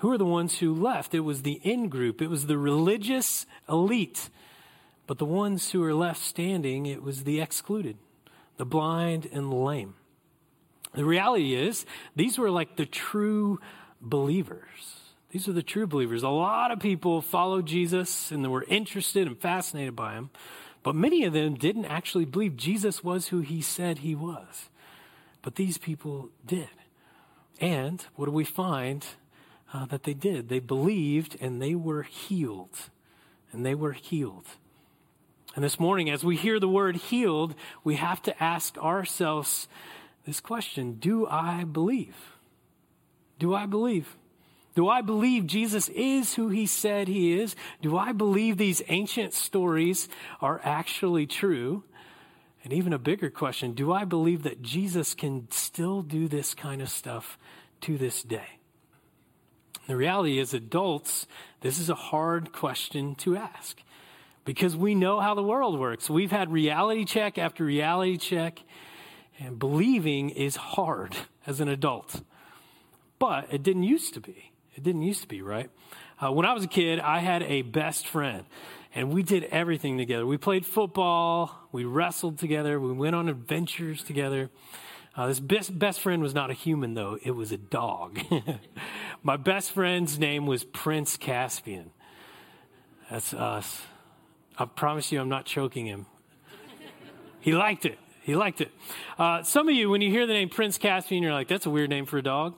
Who 0.00 0.12
are 0.12 0.18
the 0.18 0.26
ones 0.26 0.58
who 0.58 0.74
left? 0.74 1.14
It 1.14 1.20
was 1.20 1.40
the 1.40 1.58
in 1.62 1.88
group, 1.88 2.20
it 2.20 2.28
was 2.28 2.48
the 2.48 2.58
religious 2.58 3.46
elite. 3.66 4.28
But 5.06 5.18
the 5.18 5.24
ones 5.24 5.70
who 5.70 5.80
were 5.80 5.94
left 5.94 6.20
standing, 6.20 6.86
it 6.86 7.02
was 7.02 7.24
the 7.24 7.40
excluded, 7.40 7.96
the 8.56 8.64
blind 8.64 9.28
and 9.32 9.50
the 9.50 9.56
lame. 9.56 9.94
The 10.94 11.04
reality 11.04 11.54
is, 11.54 11.84
these 12.14 12.38
were 12.38 12.50
like 12.50 12.76
the 12.76 12.86
true 12.86 13.60
believers. 14.00 15.00
These 15.30 15.48
are 15.48 15.52
the 15.52 15.62
true 15.62 15.86
believers. 15.86 16.22
A 16.22 16.28
lot 16.28 16.70
of 16.70 16.78
people 16.78 17.20
followed 17.20 17.66
Jesus 17.66 18.30
and 18.30 18.48
were 18.50 18.64
interested 18.68 19.26
and 19.26 19.38
fascinated 19.38 19.96
by 19.96 20.14
him, 20.14 20.30
but 20.84 20.94
many 20.94 21.24
of 21.24 21.32
them 21.32 21.54
didn't 21.54 21.86
actually 21.86 22.24
believe 22.24 22.56
Jesus 22.56 23.02
was 23.02 23.28
who 23.28 23.40
he 23.40 23.60
said 23.60 23.98
he 23.98 24.14
was. 24.14 24.68
But 25.42 25.56
these 25.56 25.76
people 25.76 26.30
did. 26.46 26.68
And 27.60 28.04
what 28.14 28.26
do 28.26 28.30
we 28.30 28.44
find 28.44 29.04
uh, 29.72 29.86
that 29.86 30.04
they 30.04 30.14
did? 30.14 30.48
They 30.48 30.60
believed 30.60 31.36
and 31.40 31.60
they 31.60 31.74
were 31.74 32.02
healed. 32.02 32.90
And 33.50 33.66
they 33.66 33.74
were 33.74 33.92
healed. 33.92 34.46
And 35.54 35.64
this 35.64 35.78
morning, 35.78 36.10
as 36.10 36.24
we 36.24 36.36
hear 36.36 36.58
the 36.58 36.68
word 36.68 36.96
healed, 36.96 37.54
we 37.84 37.94
have 37.96 38.20
to 38.22 38.42
ask 38.42 38.76
ourselves 38.78 39.68
this 40.26 40.40
question 40.40 40.94
Do 40.94 41.26
I 41.26 41.64
believe? 41.64 42.16
Do 43.38 43.54
I 43.54 43.66
believe? 43.66 44.16
Do 44.74 44.88
I 44.88 45.02
believe 45.02 45.46
Jesus 45.46 45.88
is 45.90 46.34
who 46.34 46.48
he 46.48 46.66
said 46.66 47.06
he 47.06 47.38
is? 47.38 47.54
Do 47.80 47.96
I 47.96 48.10
believe 48.10 48.56
these 48.56 48.82
ancient 48.88 49.32
stories 49.32 50.08
are 50.40 50.60
actually 50.64 51.26
true? 51.26 51.84
And 52.64 52.72
even 52.72 52.92
a 52.92 52.98
bigger 52.98 53.30
question 53.30 53.74
do 53.74 53.92
I 53.92 54.04
believe 54.04 54.42
that 54.42 54.62
Jesus 54.62 55.14
can 55.14 55.48
still 55.50 56.02
do 56.02 56.26
this 56.26 56.54
kind 56.54 56.82
of 56.82 56.88
stuff 56.88 57.38
to 57.82 57.96
this 57.96 58.22
day? 58.22 58.58
The 59.86 59.96
reality 59.96 60.38
is, 60.38 60.54
adults, 60.54 61.26
this 61.60 61.78
is 61.78 61.90
a 61.90 61.94
hard 61.94 62.52
question 62.52 63.14
to 63.16 63.36
ask 63.36 63.80
because 64.44 64.76
we 64.76 64.94
know 64.94 65.20
how 65.20 65.34
the 65.34 65.42
world 65.42 65.78
works. 65.78 66.10
We've 66.10 66.30
had 66.30 66.52
reality 66.52 67.04
check 67.04 67.38
after 67.38 67.64
reality 67.64 68.16
check, 68.16 68.60
and 69.38 69.58
believing 69.58 70.30
is 70.30 70.56
hard 70.56 71.16
as 71.46 71.60
an 71.60 71.68
adult. 71.68 72.22
But 73.18 73.52
it 73.52 73.62
didn't 73.62 73.84
used 73.84 74.14
to 74.14 74.20
be. 74.20 74.52
It 74.74 74.82
didn't 74.82 75.02
used 75.02 75.22
to 75.22 75.28
be, 75.28 75.40
right? 75.40 75.70
Uh, 76.22 76.32
when 76.32 76.46
I 76.46 76.52
was 76.52 76.64
a 76.64 76.68
kid, 76.68 77.00
I 77.00 77.20
had 77.20 77.42
a 77.42 77.62
best 77.62 78.06
friend, 78.06 78.44
and 78.94 79.12
we 79.12 79.22
did 79.22 79.44
everything 79.44 79.98
together. 79.98 80.26
We 80.26 80.36
played 80.36 80.66
football, 80.66 81.68
we 81.72 81.84
wrestled 81.84 82.38
together, 82.38 82.78
we 82.78 82.92
went 82.92 83.14
on 83.14 83.28
adventures 83.28 84.02
together. 84.02 84.50
Uh, 85.16 85.28
this 85.28 85.38
best, 85.38 85.78
best 85.78 86.00
friend 86.00 86.22
was 86.22 86.34
not 86.34 86.50
a 86.50 86.54
human, 86.54 86.94
though, 86.94 87.18
it 87.22 87.32
was 87.32 87.52
a 87.52 87.56
dog. 87.56 88.18
My 89.22 89.36
best 89.36 89.70
friend's 89.70 90.18
name 90.18 90.46
was 90.46 90.64
Prince 90.64 91.16
Caspian. 91.16 91.90
That's 93.10 93.32
us. 93.32 93.82
I 94.58 94.64
promise 94.66 95.10
you, 95.10 95.20
I'm 95.20 95.28
not 95.28 95.46
choking 95.46 95.86
him. 95.86 96.06
He 97.40 97.52
liked 97.52 97.84
it. 97.84 97.98
He 98.22 98.36
liked 98.36 98.62
it. 98.62 98.70
Uh, 99.18 99.42
some 99.42 99.68
of 99.68 99.74
you, 99.74 99.90
when 99.90 100.00
you 100.00 100.10
hear 100.10 100.26
the 100.26 100.32
name 100.32 100.48
Prince 100.48 100.78
Caspian, 100.78 101.22
you're 101.22 101.34
like, 101.34 101.46
that's 101.46 101.66
a 101.66 101.70
weird 101.70 101.90
name 101.90 102.06
for 102.06 102.16
a 102.16 102.22
dog. 102.22 102.54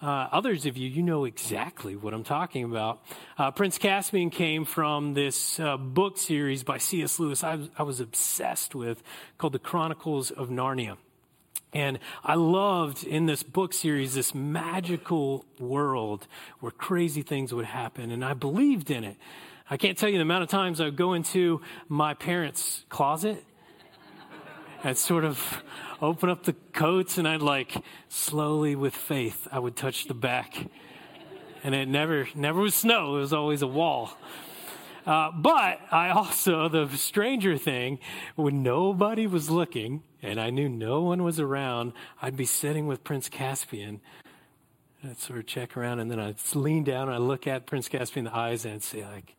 Uh, 0.00 0.28
others 0.30 0.66
of 0.66 0.76
you, 0.76 0.88
you 0.88 1.02
know 1.02 1.24
exactly 1.24 1.96
what 1.96 2.14
I'm 2.14 2.22
talking 2.22 2.62
about. 2.62 3.02
Uh, 3.36 3.50
Prince 3.50 3.76
Caspian 3.76 4.30
came 4.30 4.64
from 4.64 5.14
this 5.14 5.58
uh, 5.58 5.76
book 5.76 6.16
series 6.16 6.62
by 6.62 6.78
C.S. 6.78 7.18
Lewis 7.18 7.42
I, 7.42 7.58
I 7.76 7.82
was 7.82 7.98
obsessed 7.98 8.76
with 8.76 9.02
called 9.36 9.52
The 9.52 9.58
Chronicles 9.58 10.30
of 10.30 10.48
Narnia. 10.48 10.96
And 11.72 11.98
I 12.22 12.34
loved 12.34 13.04
in 13.04 13.26
this 13.26 13.42
book 13.42 13.72
series 13.72 14.14
this 14.14 14.34
magical 14.34 15.44
world 15.58 16.28
where 16.60 16.72
crazy 16.72 17.22
things 17.22 17.52
would 17.52 17.66
happen, 17.66 18.12
and 18.12 18.24
I 18.24 18.34
believed 18.34 18.90
in 18.90 19.02
it. 19.02 19.16
I 19.70 19.76
can't 19.76 19.96
tell 19.96 20.08
you 20.08 20.18
the 20.18 20.22
amount 20.22 20.42
of 20.42 20.48
times 20.48 20.80
I 20.80 20.86
would 20.86 20.96
go 20.96 21.14
into 21.14 21.60
my 21.88 22.14
parents' 22.14 22.84
closet 22.88 23.44
I'd 24.82 24.96
sort 24.96 25.24
of 25.24 25.62
open 26.00 26.30
up 26.30 26.44
the 26.44 26.54
coats 26.72 27.18
and 27.18 27.28
I'd 27.28 27.42
like 27.42 27.76
slowly 28.08 28.74
with 28.74 28.94
faith, 28.94 29.46
I 29.52 29.58
would 29.58 29.76
touch 29.76 30.06
the 30.06 30.14
back. 30.14 30.56
And 31.62 31.74
it 31.74 31.86
never, 31.86 32.26
never 32.34 32.60
was 32.60 32.74
snow. 32.74 33.16
It 33.16 33.20
was 33.20 33.34
always 33.34 33.60
a 33.60 33.66
wall. 33.66 34.16
Uh, 35.04 35.32
but 35.32 35.80
I 35.92 36.08
also, 36.10 36.70
the 36.70 36.88
stranger 36.96 37.58
thing, 37.58 37.98
when 38.36 38.62
nobody 38.62 39.26
was 39.26 39.50
looking 39.50 40.02
and 40.22 40.40
I 40.40 40.48
knew 40.48 40.68
no 40.68 41.02
one 41.02 41.22
was 41.24 41.38
around, 41.38 41.92
I'd 42.22 42.36
be 42.36 42.46
sitting 42.46 42.86
with 42.86 43.04
Prince 43.04 43.28
Caspian. 43.28 44.00
I'd 45.04 45.18
sort 45.18 45.40
of 45.40 45.46
check 45.46 45.76
around 45.76 46.00
and 46.00 46.10
then 46.10 46.18
I'd 46.18 46.36
lean 46.54 46.84
down 46.84 47.08
and 47.08 47.16
I'd 47.16 47.20
look 47.20 47.46
at 47.46 47.66
Prince 47.66 47.88
Caspian 47.88 48.26
in 48.26 48.32
the 48.32 48.38
eyes 48.38 48.64
and 48.64 48.74
I'd 48.74 48.82
say 48.82 49.04
like, 49.04 49.36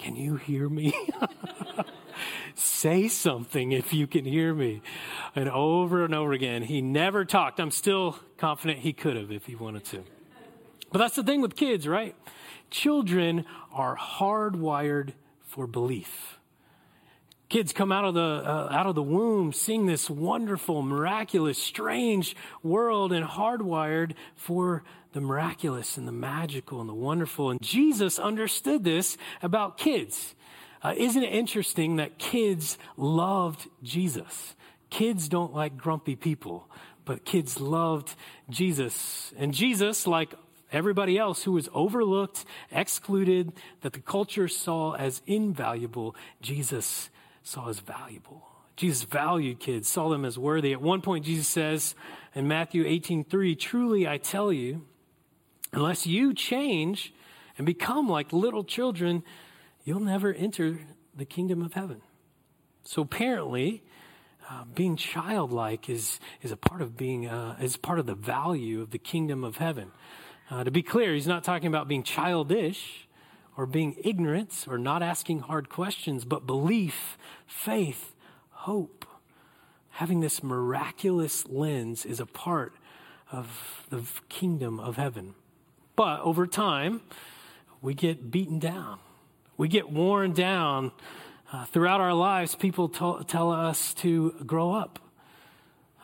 can 0.00 0.16
you 0.16 0.36
hear 0.36 0.68
me? 0.68 0.94
Say 2.54 3.08
something 3.08 3.72
if 3.72 3.92
you 3.92 4.06
can 4.06 4.24
hear 4.24 4.54
me. 4.54 4.80
And 5.36 5.48
over 5.48 6.04
and 6.04 6.14
over 6.14 6.32
again, 6.32 6.62
he 6.62 6.80
never 6.80 7.24
talked. 7.24 7.60
I'm 7.60 7.70
still 7.70 8.18
confident 8.38 8.80
he 8.80 8.92
could 8.94 9.16
have 9.16 9.30
if 9.30 9.46
he 9.46 9.54
wanted 9.54 9.84
to. 9.86 10.04
But 10.90 10.98
that's 10.98 11.16
the 11.16 11.22
thing 11.22 11.42
with 11.42 11.54
kids, 11.54 11.86
right? 11.86 12.16
Children 12.70 13.44
are 13.72 13.96
hardwired 13.96 15.12
for 15.42 15.66
belief. 15.66 16.39
Kids 17.50 17.72
come 17.72 17.90
out 17.90 18.04
of 18.04 18.14
the 18.14 18.20
uh, 18.20 18.68
out 18.70 18.86
of 18.86 18.94
the 18.94 19.02
womb 19.02 19.52
seeing 19.52 19.86
this 19.86 20.08
wonderful, 20.08 20.82
miraculous, 20.82 21.58
strange 21.58 22.36
world 22.62 23.12
and 23.12 23.26
hardwired 23.26 24.12
for 24.36 24.84
the 25.14 25.20
miraculous 25.20 25.96
and 25.96 26.06
the 26.06 26.12
magical 26.12 26.80
and 26.80 26.88
the 26.88 26.94
wonderful. 26.94 27.50
And 27.50 27.60
Jesus 27.60 28.20
understood 28.20 28.84
this 28.84 29.18
about 29.42 29.78
kids. 29.78 30.36
Uh, 30.80 30.94
isn't 30.96 31.24
it 31.24 31.32
interesting 31.32 31.96
that 31.96 32.18
kids 32.18 32.78
loved 32.96 33.68
Jesus? 33.82 34.54
Kids 34.88 35.28
don't 35.28 35.52
like 35.52 35.76
grumpy 35.76 36.14
people, 36.14 36.70
but 37.04 37.24
kids 37.24 37.60
loved 37.60 38.14
Jesus. 38.48 39.34
And 39.36 39.52
Jesus, 39.52 40.06
like 40.06 40.34
everybody 40.70 41.18
else 41.18 41.42
who 41.42 41.50
was 41.50 41.68
overlooked, 41.74 42.44
excluded, 42.70 43.52
that 43.80 43.92
the 43.92 43.98
culture 43.98 44.46
saw 44.46 44.94
as 44.94 45.20
invaluable, 45.26 46.14
Jesus 46.40 47.10
saw 47.42 47.68
as 47.68 47.80
valuable. 47.80 48.46
Jesus 48.76 49.04
valued 49.04 49.60
kids, 49.60 49.88
saw 49.88 50.08
them 50.08 50.24
as 50.24 50.38
worthy. 50.38 50.72
At 50.72 50.80
one 50.80 51.02
point, 51.02 51.24
Jesus 51.24 51.48
says 51.48 51.94
in 52.34 52.48
Matthew 52.48 52.86
18 52.86 53.24
3, 53.24 53.54
Truly 53.54 54.08
I 54.08 54.18
tell 54.18 54.52
you, 54.52 54.86
unless 55.72 56.06
you 56.06 56.32
change 56.32 57.12
and 57.58 57.66
become 57.66 58.08
like 58.08 58.32
little 58.32 58.64
children, 58.64 59.22
you'll 59.84 60.00
never 60.00 60.32
enter 60.32 60.78
the 61.14 61.24
kingdom 61.24 61.62
of 61.62 61.74
heaven. 61.74 62.00
So 62.84 63.02
apparently, 63.02 63.82
uh, 64.48 64.64
being 64.74 64.96
childlike 64.96 65.90
is, 65.90 66.18
is 66.42 66.50
a 66.50 66.56
part 66.56 66.80
of 66.80 66.96
being, 66.96 67.28
uh, 67.28 67.56
is 67.60 67.76
part 67.76 67.98
of 67.98 68.06
the 68.06 68.14
value 68.14 68.80
of 68.80 68.90
the 68.90 68.98
kingdom 68.98 69.44
of 69.44 69.58
heaven. 69.58 69.92
Uh, 70.50 70.64
to 70.64 70.70
be 70.70 70.82
clear, 70.82 71.14
he's 71.14 71.26
not 71.26 71.44
talking 71.44 71.68
about 71.68 71.86
being 71.86 72.02
childish 72.02 73.06
or 73.60 73.66
being 73.66 73.96
ignorant 74.02 74.64
or 74.68 74.78
not 74.78 75.02
asking 75.02 75.40
hard 75.40 75.68
questions, 75.68 76.24
but 76.24 76.46
belief, 76.46 77.18
faith, 77.46 78.14
hope. 78.50 79.04
Having 79.90 80.20
this 80.20 80.42
miraculous 80.42 81.46
lens 81.46 82.06
is 82.06 82.20
a 82.20 82.26
part 82.26 82.72
of 83.30 83.86
the 83.90 84.02
kingdom 84.28 84.80
of 84.80 84.96
heaven. 84.96 85.34
But 85.94 86.20
over 86.20 86.46
time, 86.46 87.02
we 87.82 87.94
get 87.94 88.30
beaten 88.30 88.58
down 88.58 88.98
we 89.60 89.68
get 89.68 89.92
worn 89.92 90.32
down. 90.32 90.90
Uh, 91.52 91.66
throughout 91.66 92.00
our 92.00 92.14
lives, 92.14 92.54
people 92.54 92.88
t- 92.88 93.24
tell 93.26 93.52
us 93.52 93.92
to 93.92 94.30
grow 94.46 94.72
up. 94.72 94.98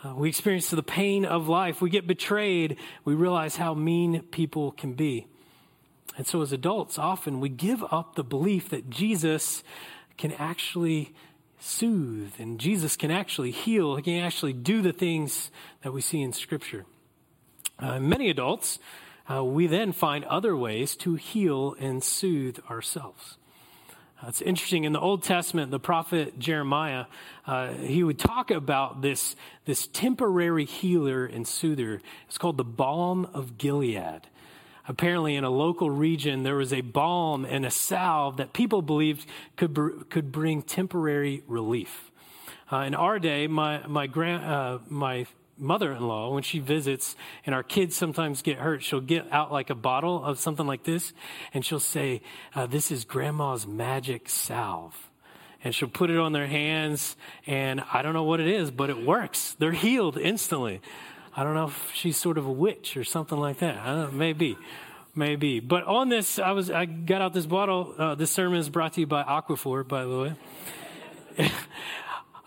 Uh, 0.05 0.15
we 0.15 0.29
experience 0.29 0.69
the 0.69 0.83
pain 0.83 1.25
of 1.25 1.49
life. 1.49 1.81
We 1.81 1.89
get 1.89 2.07
betrayed. 2.07 2.77
We 3.07 3.15
realize 3.15 3.57
how 3.57 3.73
mean 3.73 4.21
people 4.25 4.73
can 4.73 4.93
be. 4.93 5.27
And 6.17 6.27
so, 6.27 6.41
as 6.41 6.53
adults, 6.53 6.99
often 6.99 7.41
we 7.41 7.49
give 7.49 7.85
up 7.91 8.15
the 8.15 8.25
belief 8.25 8.71
that 8.71 8.89
Jesus 8.89 9.63
can 10.17 10.33
actually 10.33 11.15
soothe 11.61 12.33
and 12.39 12.59
Jesus 12.59 12.97
can 12.97 13.11
actually 13.11 13.51
heal. 13.51 13.97
He 13.97 14.03
can 14.03 14.23
actually 14.23 14.53
do 14.53 14.83
the 14.83 14.93
things 14.93 15.51
that 15.83 15.93
we 15.93 16.01
see 16.01 16.23
in 16.23 16.33
Scripture. 16.33 16.87
Uh, 17.79 18.01
many 18.01 18.31
adults, 18.31 18.79
uh, 19.31 19.45
we 19.45 19.67
then 19.67 19.93
find 19.93 20.25
other 20.25 20.57
ways 20.57 20.97
to 20.97 21.17
heal 21.17 21.75
and 21.79 22.03
soothe 22.03 22.59
ourselves. 22.71 23.37
Uh, 24.23 24.29
it's 24.29 24.41
interesting 24.41 24.85
in 24.85 24.93
the 24.93 25.01
Old 25.01 25.23
Testament, 25.23 25.71
the 25.71 25.79
prophet 25.79 26.39
Jeremiah, 26.39 27.05
uh, 27.47 27.73
he 27.75 28.03
would 28.03 28.19
talk 28.19 28.51
about 28.51 29.03
this, 29.03 29.37
this 29.67 29.87
temporary 29.89 30.65
healer 30.65 31.27
and 31.27 31.47
soother. 31.47 32.01
It's 32.27 32.39
called 32.39 32.57
the 32.57 32.65
balm 32.65 33.29
of 33.35 33.59
Gilead. 33.59 34.23
Apparently, 34.89 35.35
in 35.35 35.45
a 35.45 35.51
local 35.51 35.91
region, 35.91 36.45
there 36.45 36.57
was 36.57 36.73
a 36.73 36.81
balm 36.81 37.45
and 37.45 37.67
a 37.67 37.71
salve 37.71 38.37
that 38.37 38.53
people 38.53 38.83
believed 38.83 39.27
could, 39.57 39.75
br- 39.75 40.03
could 40.09 40.31
bring 40.31 40.63
temporary 40.63 41.43
relief. 41.49 42.11
Uh, 42.71 42.79
in 42.79 42.95
our 42.95 43.19
day, 43.19 43.47
my, 43.47 43.85
my, 43.87 44.07
grand, 44.07 44.45
uh, 44.45 44.79
my 44.89 45.27
mother 45.59 45.93
in 45.93 46.07
law, 46.07 46.33
when 46.33 46.43
she 46.43 46.59
visits 46.59 47.17
and 47.45 47.55
our 47.55 47.63
kids 47.63 47.97
sometimes 47.97 48.43
get 48.43 48.59
hurt, 48.59 48.83
she'll 48.83 49.01
get 49.01 49.31
out 49.33 49.53
like 49.53 49.71
a 49.71 49.75
bottle 49.75 50.23
of 50.25 50.39
something 50.39 50.67
like 50.67 50.85
this 50.85 51.13
and 51.55 51.65
she'll 51.65 51.81
say, 51.81 52.23
uh, 52.55 52.67
This 52.67 52.91
is 52.91 53.05
grandma's 53.05 53.67
magic 53.67 54.29
salve. 54.29 55.11
And 55.65 55.75
she'll 55.75 55.89
put 55.89 56.11
it 56.11 56.19
on 56.19 56.33
their 56.33 56.47
hands, 56.47 57.17
and 57.45 57.83
I 57.93 58.03
don't 58.03 58.13
know 58.13 58.23
what 58.23 58.39
it 58.39 58.47
is, 58.47 58.71
but 58.71 58.89
it 58.89 59.05
works. 59.05 59.57
They're 59.59 59.73
healed 59.73 60.17
instantly. 60.17 60.81
I 61.37 61.45
don't 61.45 61.55
know 61.55 61.67
if 61.67 61.93
she's 61.95 62.17
sort 62.17 62.39
of 62.39 62.47
a 62.47 62.53
witch 62.53 62.97
or 62.97 63.05
something 63.05 63.39
like 63.39 63.59
that. 63.59 63.77
I 63.77 63.87
don't 63.87 64.13
know, 64.13 64.19
maybe 64.19 64.57
maybe. 65.15 65.61
But 65.61 65.85
on 65.85 66.09
this, 66.09 66.39
I 66.39 66.53
was 66.53 66.71
I 66.71 66.87
got 66.87 67.21
out 67.21 67.35
this 67.35 67.47
bottle. 67.47 67.95
Uh, 67.97 68.15
this 68.15 68.31
sermon 68.31 68.59
is 68.59 68.69
brought 68.69 68.95
to 68.95 69.01
you 69.01 69.07
by 69.07 69.23
Aquaphor, 69.23 69.87
by 69.87 70.05
the 70.05 70.19
way. 70.19 70.35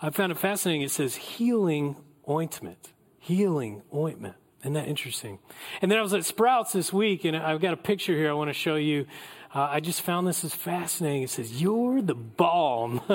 I 0.01 0.09
found 0.09 0.31
it 0.31 0.37
fascinating. 0.37 0.81
It 0.81 0.91
says 0.91 1.15
healing 1.15 1.95
ointment 2.27 2.93
healing 3.29 3.83
ointment. 3.93 4.35
Isn't 4.61 4.73
that 4.73 4.87
interesting? 4.87 5.37
And 5.81 5.91
then 5.91 5.99
I 5.99 6.01
was 6.01 6.15
at 6.15 6.25
Sprouts 6.25 6.71
this 6.73 6.91
week, 6.91 7.25
and 7.25 7.37
I've 7.37 7.61
got 7.61 7.73
a 7.75 7.77
picture 7.77 8.13
here 8.13 8.29
I 8.29 8.33
want 8.33 8.49
to 8.49 8.53
show 8.53 8.75
you. 8.75 9.05
Uh, 9.53 9.61
I 9.61 9.79
just 9.79 10.01
found 10.01 10.27
this 10.27 10.43
is 10.43 10.55
fascinating. 10.55 11.21
It 11.23 11.29
says, 11.29 11.61
You're 11.61 12.01
the 12.01 12.15
balm. 12.15 12.97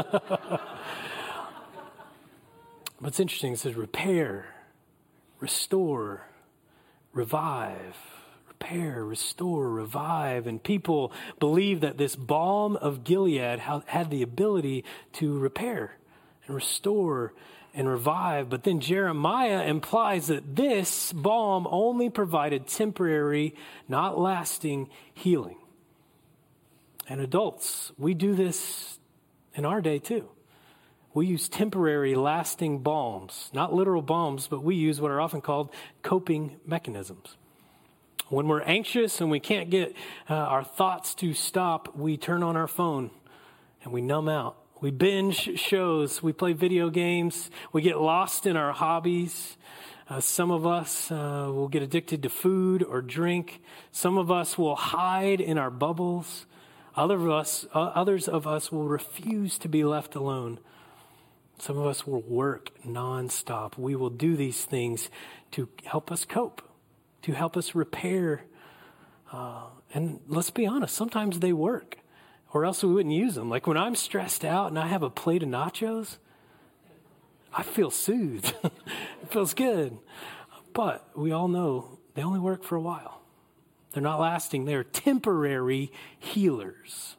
What's 3.00 3.18
interesting, 3.18 3.54
it 3.54 3.58
says 3.58 3.74
repair, 3.74 4.53
restore, 5.44 6.26
revive. 7.12 7.96
Repair, 8.48 9.04
restore, 9.04 9.68
revive. 9.68 10.46
And 10.46 10.62
people 10.62 11.12
believe 11.38 11.82
that 11.82 11.98
this 11.98 12.16
balm 12.16 12.76
of 12.76 13.04
Gilead 13.04 13.58
had 13.58 14.08
the 14.08 14.22
ability 14.22 14.86
to 15.14 15.38
repair 15.38 15.98
and 16.46 16.56
restore 16.56 17.34
and 17.74 17.86
revive. 17.86 18.48
But 18.48 18.62
then 18.62 18.80
Jeremiah 18.80 19.66
implies 19.66 20.28
that 20.28 20.56
this 20.56 21.12
balm 21.12 21.68
only 21.70 22.08
provided 22.08 22.66
temporary, 22.66 23.54
not 23.86 24.18
lasting 24.18 24.88
healing. 25.12 25.58
And 27.06 27.20
adults, 27.20 27.92
we 27.98 28.14
do 28.14 28.34
this 28.34 28.98
in 29.54 29.66
our 29.66 29.82
day 29.82 29.98
too. 29.98 30.30
We 31.14 31.26
use 31.26 31.48
temporary, 31.48 32.14
lasting 32.14 32.80
balms, 32.80 33.50
not 33.54 33.72
literal 33.72 34.02
balms, 34.02 34.48
but 34.48 34.62
we 34.62 34.74
use 34.74 35.00
what 35.00 35.10
are 35.10 35.20
often 35.20 35.40
called 35.40 35.70
coping 36.02 36.56
mechanisms. 36.66 37.36
When 38.28 38.48
we're 38.48 38.62
anxious 38.62 39.20
and 39.20 39.30
we 39.30 39.40
can't 39.40 39.70
get 39.70 39.94
uh, 40.28 40.34
our 40.34 40.64
thoughts 40.64 41.14
to 41.16 41.32
stop, 41.32 41.96
we 41.96 42.16
turn 42.16 42.42
on 42.42 42.56
our 42.56 42.66
phone 42.66 43.10
and 43.84 43.92
we 43.92 44.02
numb 44.02 44.28
out 44.28 44.56
we 44.84 44.90
binge 44.90 45.58
shows. 45.58 46.22
We 46.22 46.34
play 46.34 46.52
video 46.52 46.90
games. 46.90 47.50
We 47.72 47.80
get 47.80 47.98
lost 47.98 48.44
in 48.44 48.54
our 48.54 48.74
hobbies. 48.74 49.56
Uh, 50.10 50.20
some 50.20 50.50
of 50.50 50.66
us 50.66 51.10
uh, 51.10 51.48
will 51.48 51.68
get 51.68 51.82
addicted 51.82 52.22
to 52.24 52.28
food 52.28 52.82
or 52.82 53.00
drink. 53.00 53.62
Some 53.92 54.18
of 54.18 54.30
us 54.30 54.58
will 54.58 54.76
hide 54.76 55.40
in 55.40 55.56
our 55.56 55.70
bubbles. 55.70 56.44
Other 56.96 57.14
of 57.14 57.30
us, 57.30 57.64
uh, 57.74 57.92
others 57.94 58.28
of 58.28 58.46
us 58.46 58.70
will 58.70 58.86
refuse 58.86 59.56
to 59.56 59.70
be 59.70 59.84
left 59.84 60.14
alone. 60.14 60.58
Some 61.58 61.78
of 61.78 61.86
us 61.86 62.06
will 62.06 62.22
work 62.22 62.70
nonstop. 62.86 63.78
We 63.78 63.96
will 63.96 64.10
do 64.10 64.36
these 64.36 64.64
things 64.64 65.08
to 65.52 65.68
help 65.84 66.10
us 66.10 66.24
cope, 66.24 66.62
to 67.22 67.32
help 67.32 67.56
us 67.56 67.74
repair. 67.74 68.44
Uh, 69.32 69.66
and 69.92 70.20
let's 70.28 70.50
be 70.50 70.66
honest, 70.66 70.94
sometimes 70.94 71.40
they 71.40 71.52
work, 71.52 71.98
or 72.52 72.64
else 72.64 72.82
we 72.82 72.92
wouldn't 72.92 73.14
use 73.14 73.34
them. 73.34 73.48
Like 73.48 73.66
when 73.66 73.76
I'm 73.76 73.94
stressed 73.94 74.44
out 74.44 74.68
and 74.68 74.78
I 74.78 74.88
have 74.88 75.02
a 75.02 75.10
plate 75.10 75.42
of 75.42 75.48
nachos, 75.48 76.16
I 77.52 77.62
feel 77.62 77.90
soothed. 77.90 78.54
it 78.64 79.30
feels 79.30 79.54
good. 79.54 79.96
But 80.72 81.08
we 81.16 81.30
all 81.30 81.48
know 81.48 81.98
they 82.14 82.22
only 82.22 82.40
work 82.40 82.64
for 82.64 82.74
a 82.74 82.80
while. 82.80 83.20
They're 83.92 84.02
not 84.02 84.18
lasting. 84.18 84.64
They're 84.64 84.82
temporary 84.82 85.92
healers. 86.18 87.16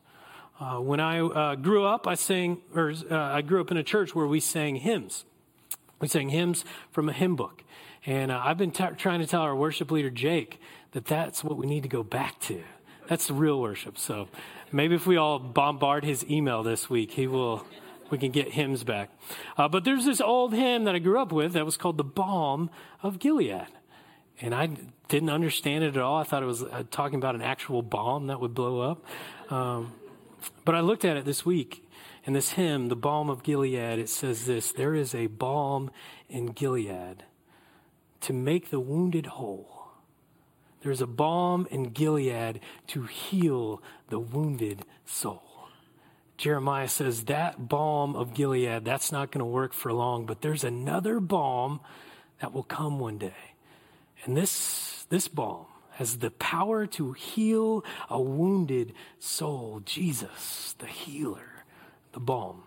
Uh, 0.57 0.77
when 0.77 1.01
I 1.01 1.19
uh, 1.19 1.55
grew 1.55 1.83
up, 1.83 2.07
I 2.07 2.15
sang, 2.15 2.61
or 2.73 2.93
uh, 3.11 3.15
I 3.15 3.41
grew 3.41 3.59
up 3.59 3.71
in 3.71 3.77
a 3.77 3.83
church 3.83 4.15
where 4.15 4.25
we 4.25 4.39
sang 4.39 4.77
hymns. 4.77 5.25
We 5.99 6.07
sang 6.07 6.29
hymns 6.29 6.63
from 6.91 7.09
a 7.09 7.13
hymn 7.13 7.35
book, 7.35 7.63
and 8.05 8.31
uh, 8.31 8.41
I've 8.43 8.57
been 8.57 8.71
t- 8.71 8.85
trying 8.97 9.19
to 9.19 9.27
tell 9.27 9.41
our 9.41 9.55
worship 9.55 9.91
leader 9.91 10.09
Jake 10.09 10.61
that 10.91 11.05
that's 11.05 11.43
what 11.43 11.57
we 11.57 11.67
need 11.67 11.83
to 11.83 11.89
go 11.89 12.03
back 12.03 12.39
to. 12.41 12.63
That's 13.09 13.29
real 13.29 13.59
worship. 13.59 13.97
So 13.97 14.29
maybe 14.71 14.95
if 14.95 15.05
we 15.05 15.17
all 15.17 15.39
bombard 15.39 16.05
his 16.05 16.25
email 16.29 16.63
this 16.63 16.89
week, 16.89 17.11
he 17.11 17.27
will. 17.27 17.65
We 18.11 18.19
can 18.19 18.31
get 18.31 18.51
hymns 18.51 18.83
back. 18.83 19.09
Uh, 19.57 19.67
but 19.67 19.83
there's 19.83 20.05
this 20.05 20.21
old 20.21 20.53
hymn 20.53 20.83
that 20.83 20.93
I 20.93 20.99
grew 20.99 21.19
up 21.19 21.31
with 21.31 21.53
that 21.53 21.65
was 21.65 21.75
called 21.75 21.97
"The 21.97 22.03
Balm 22.03 22.69
of 23.01 23.17
Gilead." 23.17 23.67
And 24.39 24.53
I 24.53 24.69
didn't 25.07 25.31
understand 25.31 25.83
it 25.83 25.97
at 25.97 26.01
all. 26.01 26.17
I 26.17 26.23
thought 26.23 26.43
it 26.43 26.45
was 26.45 26.63
talking 26.91 27.17
about 27.17 27.33
an 27.35 27.41
actual 27.41 27.81
bomb 27.81 28.27
that 28.27 28.39
would 28.39 28.53
blow 28.53 28.79
up. 28.79 29.03
Um, 29.51 29.91
but 30.63 30.75
I 30.75 30.81
looked 30.81 31.05
at 31.05 31.17
it 31.17 31.25
this 31.25 31.45
week, 31.45 31.87
in 32.25 32.33
this 32.33 32.51
hymn, 32.51 32.87
The 32.89 32.95
Balm 32.95 33.29
of 33.29 33.43
Gilead, 33.43 33.99
it 33.99 34.09
says 34.09 34.45
this 34.45 34.71
There 34.71 34.95
is 34.95 35.13
a 35.13 35.27
balm 35.27 35.91
in 36.27 36.47
Gilead 36.47 37.23
to 38.21 38.33
make 38.33 38.71
the 38.71 38.79
wounded 38.79 39.27
whole. 39.27 39.89
There's 40.81 41.01
a 41.01 41.07
balm 41.07 41.67
in 41.71 41.91
Gilead 41.91 42.59
to 42.87 43.03
heal 43.03 43.81
the 44.09 44.19
wounded 44.19 44.83
soul. 45.05 45.41
Jeremiah 46.37 46.87
says 46.87 47.25
that 47.25 47.69
balm 47.69 48.15
of 48.15 48.33
Gilead, 48.33 48.83
that's 48.83 49.11
not 49.11 49.31
going 49.31 49.39
to 49.39 49.45
work 49.45 49.73
for 49.73 49.93
long, 49.93 50.25
but 50.25 50.41
there's 50.41 50.63
another 50.63 51.19
balm 51.19 51.79
that 52.41 52.53
will 52.53 52.63
come 52.63 52.99
one 52.99 53.17
day. 53.17 53.55
And 54.25 54.35
this, 54.35 55.05
this 55.09 55.27
balm 55.27 55.67
has 55.95 56.17
the 56.17 56.31
power 56.31 56.85
to 56.85 57.13
heal 57.13 57.83
a 58.09 58.21
wounded 58.21 58.93
soul. 59.19 59.81
Jesus, 59.85 60.75
the 60.79 60.87
healer, 60.87 61.63
the 62.11 62.19
balm. 62.19 62.63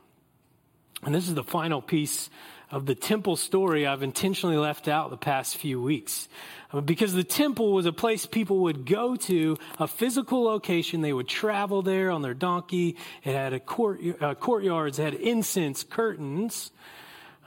And 1.03 1.15
this 1.15 1.29
is 1.29 1.35
the 1.35 1.45
final 1.45 1.83
piece 1.83 2.31
of 2.71 2.87
the 2.87 2.95
temple 2.95 3.37
story 3.37 3.87
I've 3.87 4.03
intentionally 4.03 4.57
left 4.57 4.89
out 4.89 5.11
the 5.11 5.17
past 5.17 5.59
few 5.59 5.81
weeks. 5.81 6.29
Uh, 6.73 6.81
because 6.81 7.13
the 7.13 7.25
temple 7.25 7.73
was 7.73 7.85
a 7.85 7.93
place 7.93 8.25
people 8.25 8.61
would 8.61 8.87
go 8.87 9.15
to, 9.17 9.59
a 9.79 9.87
physical 9.87 10.43
location. 10.43 11.03
They 11.03 11.13
would 11.13 11.29
travel 11.29 11.83
there 11.83 12.11
on 12.11 12.23
their 12.23 12.35
donkey. 12.35 12.97
It 13.25 13.33
had 13.33 13.53
a 13.53 13.61
court, 13.61 14.01
uh, 14.21 14.35
courtyards, 14.37 14.99
it 14.99 15.05
had 15.05 15.15
incense, 15.15 15.85
curtains. 15.85 16.71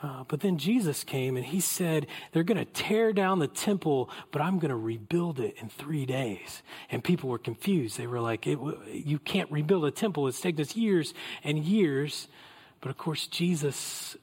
Uh, 0.02 0.24
but 0.28 0.40
then 0.40 0.58
Jesus 0.58 1.04
came 1.04 1.38
and 1.38 1.46
he 1.46 1.60
said, 1.60 2.08
They're 2.32 2.44
going 2.44 2.58
to 2.58 2.66
tear 2.66 3.14
down 3.14 3.40
the 3.40 3.48
temple, 3.48 4.10
but 4.32 4.42
I'm 4.42 4.58
going 4.58 4.70
to 4.70 4.76
rebuild 4.76 5.40
it 5.40 5.56
in 5.62 5.70
three 5.70 6.06
days. 6.06 6.64
And 6.90 7.04
people 7.04 7.30
were 7.30 7.38
confused. 7.38 7.98
They 7.98 8.08
were 8.08 8.20
like, 8.20 8.46
You 8.46 9.20
can't 9.24 9.52
rebuild 9.52 9.86
a 9.86 9.92
temple. 9.92 10.28
It's 10.28 10.42
taken 10.42 10.62
us 10.62 10.76
years 10.76 11.14
and 11.44 11.60
years. 11.60 12.28
But 12.82 12.90
of 12.90 12.98
course, 12.98 13.28
Jesus 13.28 14.18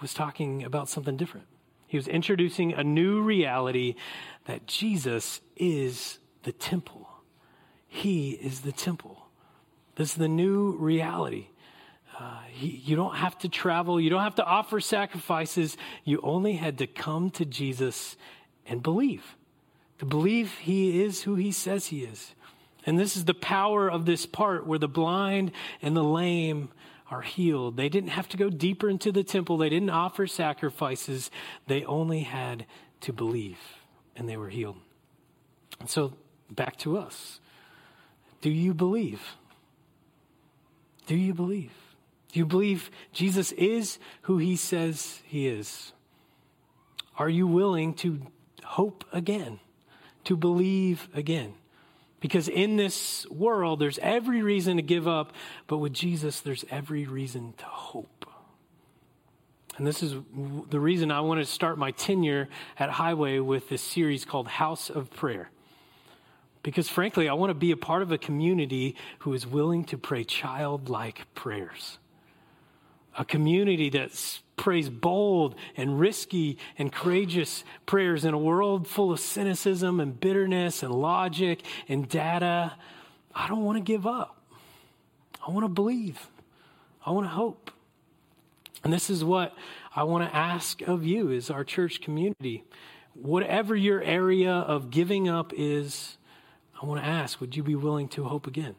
was 0.00 0.14
talking 0.14 0.62
about 0.62 0.88
something 0.88 1.16
different. 1.16 1.46
He 1.88 1.96
was 1.96 2.06
introducing 2.06 2.72
a 2.72 2.84
new 2.84 3.20
reality 3.20 3.96
that 4.46 4.68
Jesus 4.68 5.40
is 5.56 6.18
the 6.44 6.52
temple. 6.52 7.08
He 7.88 8.30
is 8.30 8.60
the 8.60 8.70
temple. 8.70 9.26
This 9.96 10.12
is 10.12 10.16
the 10.16 10.28
new 10.28 10.76
reality. 10.76 11.48
Uh, 12.20 12.38
you 12.60 12.96
don't 12.96 13.14
have 13.14 13.38
to 13.38 13.48
travel. 13.48 13.98
You 13.98 14.10
don't 14.10 14.22
have 14.22 14.34
to 14.34 14.44
offer 14.44 14.78
sacrifices. 14.78 15.78
You 16.04 16.20
only 16.22 16.52
had 16.52 16.76
to 16.78 16.86
come 16.86 17.30
to 17.30 17.46
Jesus 17.46 18.18
and 18.66 18.82
believe. 18.82 19.36
To 20.00 20.04
believe 20.04 20.52
he 20.58 21.02
is 21.02 21.22
who 21.22 21.36
he 21.36 21.50
says 21.50 21.86
he 21.86 22.02
is. 22.02 22.34
And 22.84 22.98
this 22.98 23.16
is 23.16 23.24
the 23.24 23.32
power 23.32 23.90
of 23.90 24.04
this 24.04 24.26
part 24.26 24.66
where 24.66 24.78
the 24.78 24.88
blind 24.88 25.52
and 25.80 25.96
the 25.96 26.04
lame 26.04 26.68
are 27.10 27.22
healed. 27.22 27.78
They 27.78 27.88
didn't 27.88 28.10
have 28.10 28.28
to 28.28 28.36
go 28.36 28.50
deeper 28.50 28.90
into 28.90 29.10
the 29.12 29.24
temple, 29.24 29.56
they 29.56 29.70
didn't 29.70 29.90
offer 29.90 30.26
sacrifices. 30.26 31.30
They 31.66 31.84
only 31.84 32.20
had 32.20 32.66
to 33.02 33.14
believe, 33.14 33.58
and 34.14 34.28
they 34.28 34.36
were 34.36 34.50
healed. 34.50 34.76
And 35.80 35.88
so, 35.88 36.12
back 36.50 36.76
to 36.78 36.98
us. 36.98 37.40
Do 38.42 38.50
you 38.50 38.74
believe? 38.74 39.36
Do 41.06 41.16
you 41.16 41.32
believe? 41.32 41.72
Do 42.32 42.38
you 42.38 42.46
believe 42.46 42.90
Jesus 43.12 43.52
is 43.52 43.98
who 44.22 44.38
he 44.38 44.56
says 44.56 45.20
he 45.26 45.48
is? 45.48 45.92
Are 47.18 47.28
you 47.28 47.46
willing 47.46 47.94
to 47.94 48.20
hope 48.64 49.04
again, 49.12 49.60
to 50.24 50.36
believe 50.36 51.08
again? 51.12 51.54
Because 52.20 52.48
in 52.48 52.76
this 52.76 53.26
world, 53.30 53.80
there's 53.80 53.98
every 53.98 54.42
reason 54.42 54.76
to 54.76 54.82
give 54.82 55.08
up, 55.08 55.32
but 55.66 55.78
with 55.78 55.92
Jesus, 55.92 56.40
there's 56.40 56.64
every 56.70 57.06
reason 57.06 57.54
to 57.58 57.64
hope. 57.64 58.26
And 59.76 59.86
this 59.86 60.02
is 60.02 60.14
the 60.68 60.80
reason 60.80 61.10
I 61.10 61.20
wanted 61.20 61.46
to 61.46 61.52
start 61.52 61.78
my 61.78 61.90
tenure 61.92 62.48
at 62.78 62.90
Highway 62.90 63.38
with 63.38 63.70
this 63.70 63.82
series 63.82 64.26
called 64.26 64.46
House 64.46 64.90
of 64.90 65.10
Prayer. 65.10 65.50
Because 66.62 66.88
frankly, 66.88 67.28
I 67.28 67.32
want 67.32 67.50
to 67.50 67.54
be 67.54 67.70
a 67.70 67.76
part 67.76 68.02
of 68.02 68.12
a 68.12 68.18
community 68.18 68.94
who 69.20 69.32
is 69.32 69.46
willing 69.46 69.84
to 69.86 69.96
pray 69.96 70.24
childlike 70.24 71.26
prayers 71.34 71.98
a 73.16 73.24
community 73.24 73.90
that 73.90 74.40
prays 74.56 74.88
bold 74.88 75.54
and 75.76 75.98
risky 75.98 76.58
and 76.78 76.92
courageous 76.92 77.64
prayers 77.86 78.24
in 78.24 78.34
a 78.34 78.38
world 78.38 78.86
full 78.86 79.10
of 79.10 79.18
cynicism 79.18 80.00
and 80.00 80.20
bitterness 80.20 80.82
and 80.82 80.92
logic 80.92 81.62
and 81.88 82.08
data. 82.08 82.74
I 83.34 83.48
don't 83.48 83.64
want 83.64 83.78
to 83.78 83.82
give 83.82 84.06
up. 84.06 84.36
I 85.46 85.50
want 85.50 85.64
to 85.64 85.68
believe. 85.68 86.28
I 87.04 87.10
want 87.10 87.24
to 87.24 87.30
hope. 87.30 87.70
And 88.84 88.92
this 88.92 89.10
is 89.10 89.24
what 89.24 89.54
I 89.94 90.04
want 90.04 90.28
to 90.28 90.36
ask 90.36 90.82
of 90.82 91.04
you 91.04 91.30
as 91.32 91.50
our 91.50 91.64
church 91.64 92.00
community. 92.00 92.64
Whatever 93.14 93.74
your 93.74 94.02
area 94.02 94.52
of 94.52 94.90
giving 94.90 95.28
up 95.28 95.52
is, 95.56 96.16
I 96.80 96.86
want 96.86 97.00
to 97.02 97.06
ask, 97.06 97.40
would 97.40 97.56
you 97.56 97.62
be 97.62 97.74
willing 97.74 98.08
to 98.08 98.24
hope 98.24 98.46
again? 98.46 98.74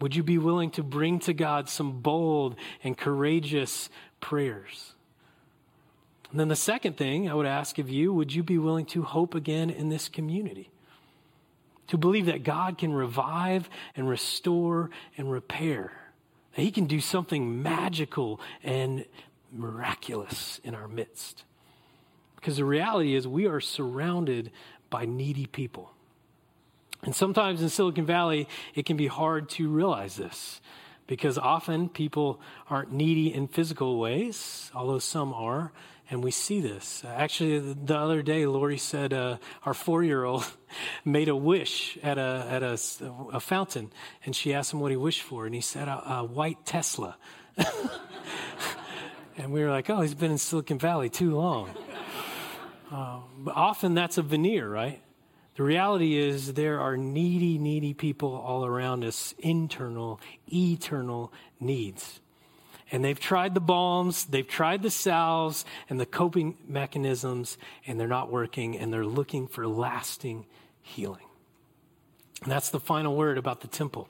Would 0.00 0.14
you 0.14 0.22
be 0.22 0.38
willing 0.38 0.70
to 0.72 0.82
bring 0.82 1.18
to 1.20 1.32
God 1.32 1.68
some 1.68 2.00
bold 2.00 2.56
and 2.84 2.96
courageous 2.96 3.90
prayers? 4.20 4.94
And 6.30 6.38
then 6.38 6.48
the 6.48 6.56
second 6.56 6.96
thing 6.96 7.28
I 7.28 7.34
would 7.34 7.46
ask 7.46 7.78
of 7.78 7.88
you, 7.88 8.12
would 8.12 8.34
you 8.34 8.42
be 8.42 8.58
willing 8.58 8.86
to 8.86 9.02
hope 9.02 9.34
again 9.34 9.70
in 9.70 9.88
this 9.88 10.08
community? 10.08 10.70
To 11.88 11.98
believe 11.98 12.26
that 12.26 12.44
God 12.44 12.76
can 12.76 12.92
revive 12.92 13.70
and 13.96 14.08
restore 14.08 14.90
and 15.16 15.32
repair, 15.32 15.92
that 16.54 16.62
He 16.62 16.70
can 16.70 16.84
do 16.84 17.00
something 17.00 17.62
magical 17.62 18.40
and 18.62 19.06
miraculous 19.50 20.60
in 20.62 20.74
our 20.74 20.86
midst. 20.86 21.44
Because 22.36 22.58
the 22.58 22.64
reality 22.64 23.14
is, 23.14 23.26
we 23.26 23.46
are 23.46 23.60
surrounded 23.60 24.52
by 24.90 25.06
needy 25.06 25.46
people. 25.46 25.92
And 27.02 27.14
sometimes 27.14 27.62
in 27.62 27.68
Silicon 27.68 28.06
Valley, 28.06 28.48
it 28.74 28.86
can 28.86 28.96
be 28.96 29.06
hard 29.06 29.48
to 29.50 29.68
realize 29.68 30.16
this 30.16 30.60
because 31.06 31.38
often 31.38 31.88
people 31.88 32.40
aren't 32.68 32.92
needy 32.92 33.32
in 33.32 33.48
physical 33.48 33.98
ways, 33.98 34.70
although 34.74 34.98
some 34.98 35.32
are, 35.32 35.72
and 36.10 36.22
we 36.22 36.30
see 36.30 36.60
this. 36.60 37.02
Actually, 37.06 37.58
the 37.74 37.96
other 37.96 38.22
day, 38.22 38.46
Lori 38.46 38.78
said 38.78 39.12
uh, 39.12 39.38
our 39.64 39.74
four 39.74 40.04
year 40.04 40.24
old 40.24 40.44
made 41.04 41.28
a 41.28 41.36
wish 41.36 41.98
at, 42.02 42.18
a, 42.18 42.46
at 42.48 42.62
a, 42.62 42.78
a, 43.32 43.40
fountain, 43.40 43.90
and 44.24 44.36
she 44.36 44.54
asked 44.54 44.72
him 44.72 44.80
what 44.80 44.90
he 44.90 44.96
wished 44.96 45.22
for, 45.22 45.46
and 45.46 45.54
he 45.54 45.60
said 45.60 45.88
a, 45.88 46.12
a 46.12 46.24
white 46.24 46.64
Tesla. 46.64 47.16
and 49.36 49.52
we 49.52 49.62
were 49.62 49.70
like, 49.70 49.90
oh, 49.90 50.00
he's 50.00 50.14
been 50.14 50.30
in 50.30 50.38
Silicon 50.38 50.78
Valley 50.78 51.08
too 51.10 51.34
long. 51.34 51.70
Uh, 52.90 53.18
but 53.36 53.54
often 53.54 53.92
that's 53.92 54.16
a 54.16 54.22
veneer, 54.22 54.66
right? 54.66 55.02
The 55.58 55.64
reality 55.64 56.16
is, 56.16 56.52
there 56.52 56.78
are 56.78 56.96
needy, 56.96 57.58
needy 57.58 57.92
people 57.92 58.32
all 58.32 58.64
around 58.64 59.02
us, 59.02 59.34
internal, 59.40 60.20
eternal 60.46 61.32
needs. 61.58 62.20
And 62.92 63.04
they've 63.04 63.18
tried 63.18 63.54
the 63.54 63.60
balms, 63.60 64.26
they've 64.26 64.46
tried 64.46 64.82
the 64.84 64.90
salves 64.90 65.64
and 65.90 65.98
the 65.98 66.06
coping 66.06 66.56
mechanisms, 66.68 67.58
and 67.88 67.98
they're 67.98 68.06
not 68.06 68.30
working, 68.30 68.78
and 68.78 68.92
they're 68.92 69.04
looking 69.04 69.48
for 69.48 69.66
lasting 69.66 70.46
healing. 70.80 71.26
And 72.44 72.52
that's 72.52 72.70
the 72.70 72.78
final 72.78 73.16
word 73.16 73.36
about 73.36 73.60
the 73.60 73.66
temple. 73.66 74.08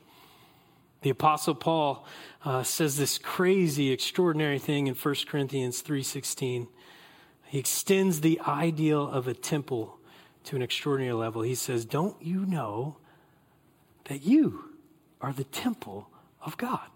The 1.01 1.09
Apostle 1.09 1.55
Paul 1.55 2.07
uh, 2.45 2.63
says 2.63 2.99
this 2.99 3.17
crazy, 3.17 3.91
extraordinary 3.91 4.59
thing 4.59 4.87
in 4.87 4.95
1 4.95 5.15
Corinthians 5.27 5.83
3.16. 5.83 6.69
He 7.47 7.59
extends 7.59 8.21
the 8.21 8.39
ideal 8.47 9.09
of 9.09 9.27
a 9.27 9.33
temple 9.33 9.98
to 10.45 10.57
an 10.57 10.63
extraordinary 10.63 11.15
level. 11.15 11.43
He 11.43 11.55
says, 11.55 11.85
Don't 11.85 12.21
you 12.23 12.45
know 12.47 12.97
that 14.05 14.23
you 14.23 14.65
are 15.21 15.33
the 15.33 15.45
temple 15.45 16.09
of 16.43 16.57
God? 16.57 16.89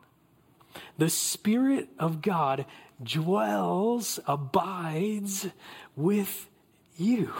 The 0.98 1.11
Spirit 1.11 1.88
of 1.98 2.22
God 2.22 2.66
dwells, 3.02 4.20
abides 4.26 5.48
with 5.96 6.48
you. 6.96 7.33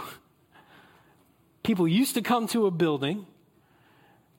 People 1.62 1.87
used 1.87 2.15
to 2.15 2.23
come 2.23 2.47
to 2.49 2.67
a 2.67 2.71
building 2.71 3.27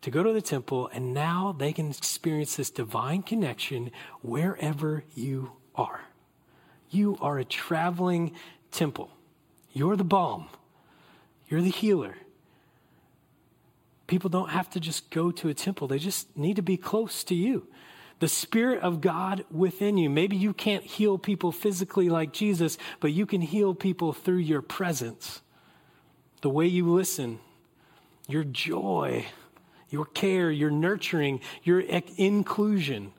to 0.01 0.11
go 0.11 0.21
to 0.21 0.33
the 0.33 0.41
temple, 0.41 0.89
and 0.93 1.13
now 1.13 1.55
they 1.57 1.71
can 1.71 1.89
experience 1.89 2.57
this 2.57 2.69
divine 2.69 3.23
connection 3.23 3.89
wherever 4.21 5.03
you 5.15 5.53
are. 5.75 6.01
You 6.89 7.17
are 7.21 7.39
a 7.39 7.45
traveling 7.45 8.33
temple. 8.71 9.09
You're 9.71 9.95
the 9.95 10.03
balm, 10.03 10.49
you're 11.53 11.61
the 11.61 11.69
healer. 11.69 12.15
People 14.07 14.31
don't 14.31 14.49
have 14.49 14.71
to 14.71 14.79
just 14.79 15.11
go 15.11 15.29
to 15.29 15.49
a 15.49 15.53
temple, 15.53 15.87
they 15.87 15.99
just 15.99 16.35
need 16.35 16.55
to 16.55 16.63
be 16.63 16.77
close 16.77 17.23
to 17.25 17.35
you. 17.35 17.67
The 18.17 18.27
Spirit 18.27 18.81
of 18.81 19.01
God 19.01 19.45
within 19.51 19.97
you. 19.97 20.09
Maybe 20.09 20.35
you 20.35 20.51
can't 20.51 20.83
heal 20.83 21.19
people 21.19 21.51
physically 21.51 22.09
like 22.09 22.33
Jesus, 22.33 22.79
but 22.99 23.11
you 23.11 23.27
can 23.27 23.41
heal 23.41 23.75
people 23.75 24.13
through 24.13 24.37
your 24.37 24.63
presence, 24.63 25.43
the 26.41 26.49
way 26.49 26.65
you 26.65 26.91
listen, 26.91 27.37
your 28.27 28.45
joy, 28.45 29.27
your 29.91 30.05
care, 30.05 30.49
your 30.49 30.71
nurturing, 30.71 31.39
your 31.61 31.81
inclusion. 31.81 33.13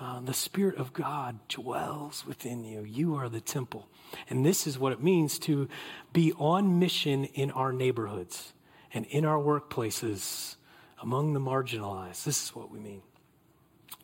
Uh, 0.00 0.20
the 0.20 0.34
Spirit 0.34 0.76
of 0.76 0.92
God 0.92 1.38
dwells 1.48 2.24
within 2.26 2.64
you. 2.64 2.82
You 2.82 3.14
are 3.14 3.28
the 3.28 3.40
temple. 3.40 3.88
And 4.28 4.44
this 4.44 4.66
is 4.66 4.78
what 4.78 4.92
it 4.92 5.02
means 5.02 5.38
to 5.40 5.68
be 6.12 6.32
on 6.32 6.78
mission 6.78 7.24
in 7.26 7.50
our 7.52 7.72
neighborhoods 7.72 8.52
and 8.92 9.06
in 9.06 9.24
our 9.24 9.38
workplaces 9.38 10.56
among 11.00 11.32
the 11.32 11.40
marginalized. 11.40 12.24
This 12.24 12.44
is 12.44 12.54
what 12.54 12.70
we 12.70 12.80
mean. 12.80 13.02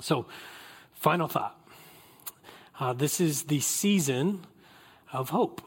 So, 0.00 0.26
final 0.92 1.28
thought. 1.28 1.56
Uh, 2.78 2.92
this 2.92 3.20
is 3.20 3.44
the 3.44 3.60
season 3.60 4.46
of 5.12 5.30
hope. 5.30 5.60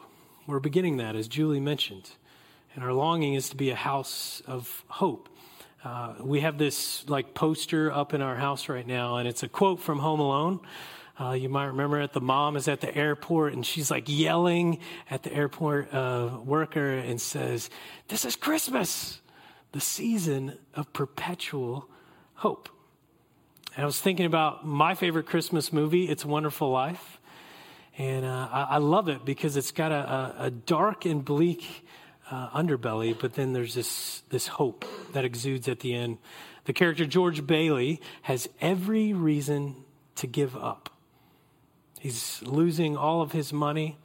We're 0.46 0.60
beginning 0.60 0.96
that, 0.98 1.16
as 1.16 1.28
Julie 1.28 1.60
mentioned. 1.60 2.10
And 2.74 2.82
our 2.82 2.92
longing 2.92 3.34
is 3.34 3.50
to 3.50 3.56
be 3.56 3.70
a 3.70 3.76
house 3.76 4.42
of 4.46 4.84
hope. 4.88 5.28
Uh, 5.84 6.14
we 6.20 6.40
have 6.40 6.56
this 6.56 7.06
like 7.10 7.34
poster 7.34 7.92
up 7.92 8.14
in 8.14 8.22
our 8.22 8.36
house 8.36 8.70
right 8.70 8.86
now, 8.86 9.16
and 9.16 9.28
it's 9.28 9.42
a 9.42 9.48
quote 9.48 9.80
from 9.80 9.98
Home 9.98 10.18
Alone. 10.18 10.60
Uh, 11.20 11.32
you 11.32 11.50
might 11.50 11.66
remember 11.66 12.00
it. 12.00 12.12
The 12.14 12.22
mom 12.22 12.56
is 12.56 12.66
at 12.68 12.80
the 12.80 12.92
airport 12.96 13.52
and 13.52 13.64
she's 13.64 13.90
like 13.90 14.04
yelling 14.06 14.80
at 15.08 15.22
the 15.22 15.32
airport 15.32 15.94
uh, 15.94 16.38
worker 16.44 16.90
and 16.90 17.20
says, 17.20 17.70
This 18.08 18.24
is 18.24 18.34
Christmas, 18.34 19.20
the 19.72 19.80
season 19.80 20.58
of 20.74 20.92
perpetual 20.92 21.88
hope. 22.34 22.68
And 23.76 23.82
I 23.84 23.86
was 23.86 24.00
thinking 24.00 24.26
about 24.26 24.66
my 24.66 24.94
favorite 24.94 25.26
Christmas 25.26 25.72
movie, 25.72 26.08
It's 26.08 26.24
a 26.24 26.28
Wonderful 26.28 26.70
Life. 26.70 27.20
And 27.96 28.24
uh, 28.24 28.48
I, 28.50 28.62
I, 28.70 28.78
love 28.78 29.08
it 29.08 29.24
because 29.24 29.56
it's 29.56 29.70
got 29.70 29.92
a, 29.92 29.94
a, 29.94 30.34
a 30.46 30.50
dark 30.50 31.04
and 31.04 31.24
bleak 31.24 31.83
uh, 32.30 32.48
underbelly, 32.50 33.16
but 33.18 33.34
then 33.34 33.52
there's 33.52 33.74
this, 33.74 34.22
this 34.30 34.46
hope 34.46 34.84
that 35.12 35.24
exudes 35.24 35.68
at 35.68 35.80
the 35.80 35.94
end. 35.94 36.18
The 36.64 36.72
character 36.72 37.06
George 37.06 37.46
Bailey 37.46 38.00
has 38.22 38.48
every 38.60 39.12
reason 39.12 39.84
to 40.16 40.26
give 40.26 40.56
up. 40.56 40.90
He's 42.00 42.42
losing 42.42 42.96
all 42.96 43.22
of 43.22 43.32
his 43.32 43.52
money. 43.52 43.96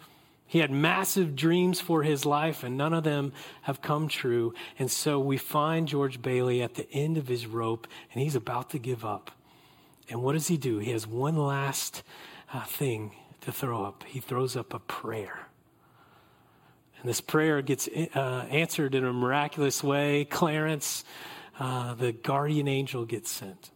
He 0.45 0.60
had 0.60 0.71
massive 0.71 1.36
dreams 1.36 1.79
for 1.79 2.03
his 2.03 2.25
life, 2.25 2.63
and 2.63 2.77
none 2.77 2.93
of 2.93 3.03
them 3.03 3.34
have 3.63 3.82
come 3.82 4.08
true. 4.08 4.53
And 4.79 4.89
so 4.89 5.19
we 5.19 5.38
find 5.38 5.88
George 5.88 6.21
Bailey 6.21 6.62
at 6.62 6.75
the 6.75 6.89
end 6.91 7.17
of 7.17 7.27
his 7.27 7.45
rope, 7.45 7.88
and 8.12 8.21
he's 8.21 8.36
about 8.36 8.71
to 8.71 8.79
give 8.79 9.05
up. 9.05 9.32
And 10.10 10.23
what 10.23 10.34
does 10.34 10.47
he 10.47 10.58
do? 10.58 10.79
He 10.79 10.91
has 10.91 11.05
one 11.05 11.38
last 11.38 12.03
uh, 12.51 12.63
thing 12.63 13.12
to 13.41 13.51
throw 13.51 13.84
up. 13.86 14.03
He 14.08 14.19
throws 14.19 14.55
up 14.55 14.73
a 14.73 14.79
prayer. 14.79 15.48
And 17.01 17.09
this 17.09 17.21
prayer 17.21 17.62
gets 17.62 17.88
uh, 17.88 18.45
answered 18.49 18.95
in 18.95 19.05
a 19.05 19.13
miraculous 19.13 19.83
way. 19.83 20.25
Clarence, 20.25 21.03
uh, 21.59 21.93
the 21.93 22.12
guardian 22.12 22.67
angel, 22.67 23.05
gets 23.05 23.31
sent. 23.31 23.71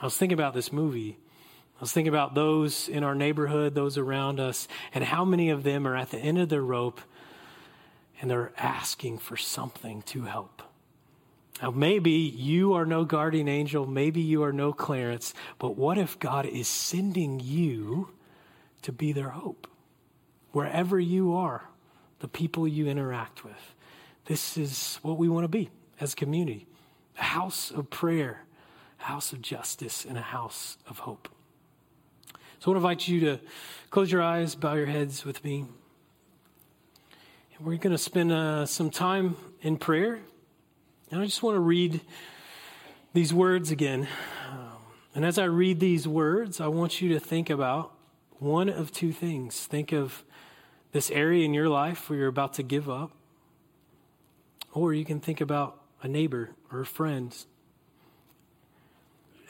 I 0.00 0.06
was 0.06 0.16
thinking 0.16 0.38
about 0.38 0.54
this 0.54 0.72
movie. 0.72 1.18
I 1.76 1.80
was 1.80 1.92
thinking 1.92 2.12
about 2.12 2.34
those 2.34 2.88
in 2.88 3.04
our 3.04 3.14
neighborhood, 3.14 3.74
those 3.74 3.98
around 3.98 4.40
us, 4.40 4.68
and 4.94 5.04
how 5.04 5.24
many 5.24 5.50
of 5.50 5.62
them 5.62 5.86
are 5.86 5.96
at 5.96 6.10
the 6.10 6.18
end 6.18 6.38
of 6.38 6.48
their 6.48 6.62
rope 6.62 7.00
and 8.20 8.30
they're 8.30 8.52
asking 8.56 9.18
for 9.18 9.36
something 9.36 10.02
to 10.02 10.22
help. 10.22 10.62
Now, 11.60 11.72
maybe 11.72 12.12
you 12.12 12.74
are 12.74 12.86
no 12.86 13.04
guardian 13.04 13.48
angel, 13.48 13.84
maybe 13.84 14.20
you 14.20 14.44
are 14.44 14.52
no 14.52 14.72
Clarence, 14.72 15.34
but 15.58 15.76
what 15.76 15.98
if 15.98 16.18
God 16.18 16.46
is 16.46 16.68
sending 16.68 17.40
you 17.40 18.10
to 18.82 18.92
be 18.92 19.12
their 19.12 19.30
hope? 19.30 19.66
Wherever 20.52 20.98
you 20.98 21.34
are, 21.34 21.68
the 22.22 22.28
people 22.28 22.68
you 22.68 22.86
interact 22.86 23.44
with. 23.44 23.74
This 24.26 24.56
is 24.56 25.00
what 25.02 25.18
we 25.18 25.28
want 25.28 25.42
to 25.44 25.48
be 25.48 25.70
as 26.00 26.14
a 26.14 26.16
community 26.16 26.66
a 27.18 27.22
house 27.22 27.70
of 27.70 27.90
prayer, 27.90 28.44
a 29.00 29.02
house 29.02 29.34
of 29.34 29.42
justice, 29.42 30.06
and 30.06 30.16
a 30.16 30.22
house 30.22 30.78
of 30.88 31.00
hope. 31.00 31.28
So 32.58 32.70
I 32.70 32.74
want 32.74 32.76
to 32.82 32.88
invite 32.88 33.08
you 33.08 33.20
to 33.20 33.40
close 33.90 34.10
your 34.10 34.22
eyes, 34.22 34.54
bow 34.54 34.74
your 34.74 34.86
heads 34.86 35.24
with 35.26 35.44
me. 35.44 35.66
And 37.56 37.66
we're 37.66 37.76
going 37.76 37.94
to 37.94 37.98
spend 37.98 38.32
uh, 38.32 38.64
some 38.64 38.88
time 38.88 39.36
in 39.60 39.76
prayer. 39.76 40.20
And 41.10 41.20
I 41.20 41.24
just 41.26 41.42
want 41.42 41.56
to 41.56 41.60
read 41.60 42.00
these 43.12 43.34
words 43.34 43.70
again. 43.70 44.08
Um, 44.48 44.78
and 45.14 45.24
as 45.24 45.38
I 45.38 45.44
read 45.44 45.80
these 45.80 46.08
words, 46.08 46.60
I 46.60 46.68
want 46.68 47.02
you 47.02 47.10
to 47.10 47.20
think 47.20 47.50
about 47.50 47.92
one 48.38 48.70
of 48.70 48.90
two 48.90 49.12
things. 49.12 49.66
Think 49.66 49.92
of 49.92 50.24
this 50.92 51.10
area 51.10 51.44
in 51.44 51.54
your 51.54 51.68
life 51.68 52.08
where 52.08 52.18
you're 52.18 52.28
about 52.28 52.54
to 52.54 52.62
give 52.62 52.88
up. 52.88 53.10
Or 54.72 54.94
you 54.94 55.04
can 55.04 55.20
think 55.20 55.40
about 55.40 55.80
a 56.02 56.08
neighbor 56.08 56.50
or 56.70 56.80
a 56.80 56.86
friend. 56.86 57.34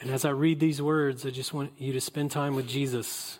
And 0.01 0.09
as 0.09 0.25
I 0.25 0.31
read 0.31 0.59
these 0.59 0.81
words, 0.81 1.25
I 1.25 1.29
just 1.29 1.53
want 1.53 1.71
you 1.77 1.93
to 1.93 2.01
spend 2.01 2.31
time 2.31 2.55
with 2.55 2.67
Jesus. 2.67 3.39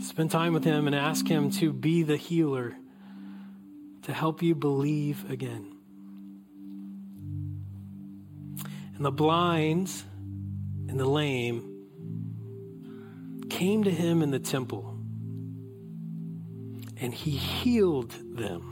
Spend 0.00 0.30
time 0.30 0.54
with 0.54 0.64
Him 0.64 0.86
and 0.86 0.94
ask 0.94 1.26
Him 1.26 1.50
to 1.52 1.72
be 1.72 2.02
the 2.02 2.16
healer, 2.16 2.76
to 4.02 4.12
help 4.12 4.42
you 4.42 4.54
believe 4.54 5.30
again. 5.30 5.70
And 8.96 9.04
the 9.04 9.10
blind 9.10 9.90
and 10.88 10.98
the 11.00 11.06
lame 11.06 11.70
came 13.50 13.84
to 13.84 13.90
Him 13.90 14.22
in 14.22 14.30
the 14.30 14.38
temple 14.38 14.93
and 17.04 17.12
he 17.12 17.32
healed 17.32 18.12
them. 18.34 18.70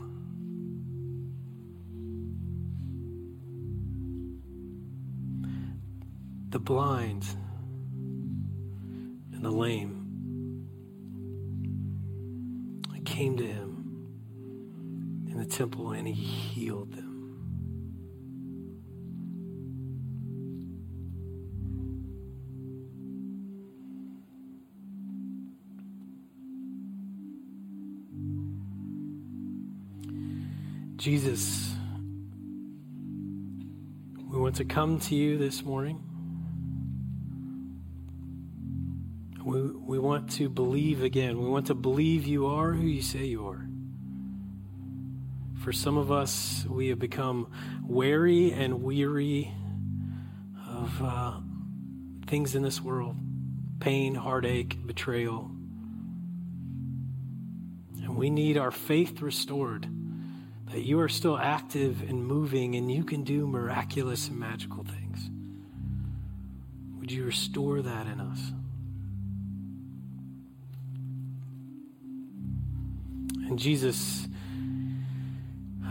The 6.49 6.57
blind 6.57 7.27
and 9.33 9.45
the 9.45 9.51
lame 9.51 9.99
came 13.05 13.37
to 13.37 13.45
him 13.45 14.07
in 15.29 15.37
the 15.37 15.45
temple 15.45 15.91
and 15.91 16.07
he 16.07 16.13
healed 16.13 16.93
them. 16.93 17.12
Jesus, 31.03 31.69
we 34.25 34.39
want 34.39 34.55
to 34.55 34.63
come 34.63 35.01
to 35.01 35.15
you 35.15 35.37
this 35.37 35.61
morning. 35.61 36.01
We, 39.43 39.63
we 39.63 39.99
want 39.99 40.31
to 40.35 40.47
believe 40.47 41.03
again. 41.03 41.41
We 41.41 41.49
want 41.49 41.67
to 41.67 41.73
believe 41.73 42.25
you 42.25 42.45
are 42.45 42.71
who 42.71 42.87
you 42.87 43.01
say 43.01 43.25
you 43.25 43.45
are. 43.49 43.67
For 45.61 45.73
some 45.73 45.97
of 45.97 46.09
us, 46.09 46.65
we 46.69 46.87
have 46.87 46.99
become 46.99 47.51
wary 47.85 48.53
and 48.53 48.81
weary 48.81 49.51
of 50.69 51.01
uh, 51.03 51.33
things 52.27 52.55
in 52.55 52.63
this 52.63 52.79
world 52.79 53.17
pain, 53.81 54.15
heartache, 54.15 54.77
betrayal. 54.87 55.51
And 58.03 58.15
we 58.15 58.29
need 58.29 58.57
our 58.57 58.71
faith 58.71 59.21
restored 59.21 59.89
that 60.73 60.81
you 60.81 60.99
are 60.99 61.07
still 61.07 61.37
active 61.37 62.01
and 62.01 62.25
moving 62.25 62.75
and 62.75 62.91
you 62.91 63.03
can 63.03 63.23
do 63.23 63.45
miraculous 63.45 64.27
and 64.27 64.39
magical 64.39 64.83
things. 64.83 65.29
Would 66.97 67.11
you 67.11 67.25
restore 67.25 67.83
that 67.83 68.07
in 68.07 68.19
us? 68.19 68.39
And 73.47 73.59
Jesus, 73.59 74.27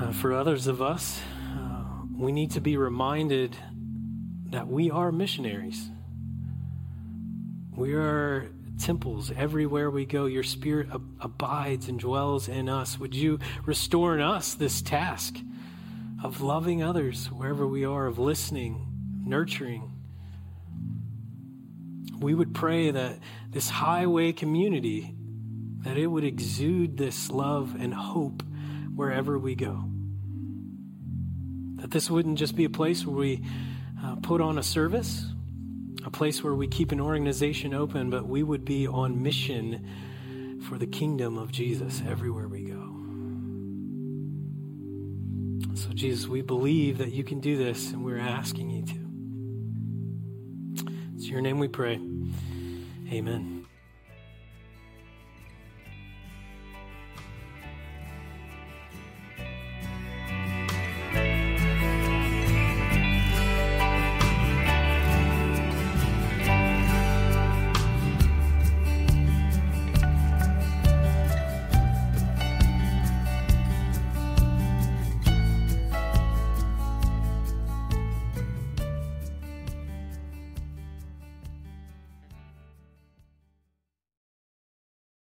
uh, 0.00 0.10
for 0.10 0.34
others 0.34 0.66
of 0.66 0.82
us, 0.82 1.20
uh, 1.56 1.84
we 2.18 2.32
need 2.32 2.50
to 2.50 2.60
be 2.60 2.76
reminded 2.76 3.56
that 4.50 4.66
we 4.66 4.90
are 4.90 5.12
missionaries. 5.12 5.90
We 7.76 7.94
are 7.94 8.50
temples 8.78 9.32
everywhere 9.36 9.90
we 9.90 10.04
go. 10.04 10.26
Your 10.26 10.42
spirit 10.42 10.88
ab- 10.92 11.16
abides 11.20 11.88
and 11.88 11.98
dwells 11.98 12.48
in 12.48 12.68
us. 12.68 12.98
Would 12.98 13.14
you 13.14 13.38
restore 13.64 14.14
in 14.14 14.20
us 14.20 14.54
this 14.54 14.82
task 14.82 15.36
of 16.22 16.40
loving 16.40 16.82
others 16.82 17.26
wherever 17.26 17.66
we 17.66 17.84
are, 17.84 18.06
of 18.06 18.18
listening, 18.18 18.86
nurturing? 19.24 19.90
We 22.18 22.34
would 22.34 22.54
pray 22.54 22.90
that 22.90 23.18
this 23.50 23.68
highway 23.68 24.32
community 24.32 25.14
that 25.82 25.98
it 25.98 26.06
would 26.06 26.24
exude 26.24 26.96
this 26.96 27.30
love 27.30 27.74
and 27.78 27.92
hope 27.92 28.42
wherever 28.94 29.38
we 29.38 29.54
go. 29.54 29.84
That 31.76 31.90
this 31.90 32.08
wouldn't 32.08 32.38
just 32.38 32.54
be 32.54 32.64
a 32.64 32.70
place 32.70 33.04
where 33.04 33.16
we 33.16 33.44
uh, 34.02 34.16
put 34.22 34.40
on 34.40 34.58
a 34.58 34.62
service, 34.62 35.26
a 36.04 36.10
place 36.10 36.42
where 36.42 36.54
we 36.54 36.66
keep 36.66 36.92
an 36.92 37.00
organization 37.00 37.74
open, 37.74 38.10
but 38.10 38.26
we 38.26 38.42
would 38.42 38.64
be 38.64 38.86
on 38.86 39.22
mission 39.22 40.60
for 40.68 40.78
the 40.78 40.86
kingdom 40.86 41.38
of 41.38 41.52
Jesus 41.52 42.02
everywhere 42.08 42.48
we 42.48 42.64
go. 42.64 42.88
So, 45.74 45.90
Jesus, 45.92 46.28
we 46.28 46.42
believe 46.42 46.98
that 46.98 47.12
you 47.12 47.24
can 47.24 47.40
do 47.40 47.56
this, 47.56 47.92
and 47.92 48.04
we're 48.04 48.18
asking 48.18 48.70
you 48.70 48.84
to. 48.84 49.02
It's 51.14 51.26
your 51.26 51.40
name 51.40 51.58
we 51.58 51.68
pray. 51.68 52.00
Amen. 53.10 53.61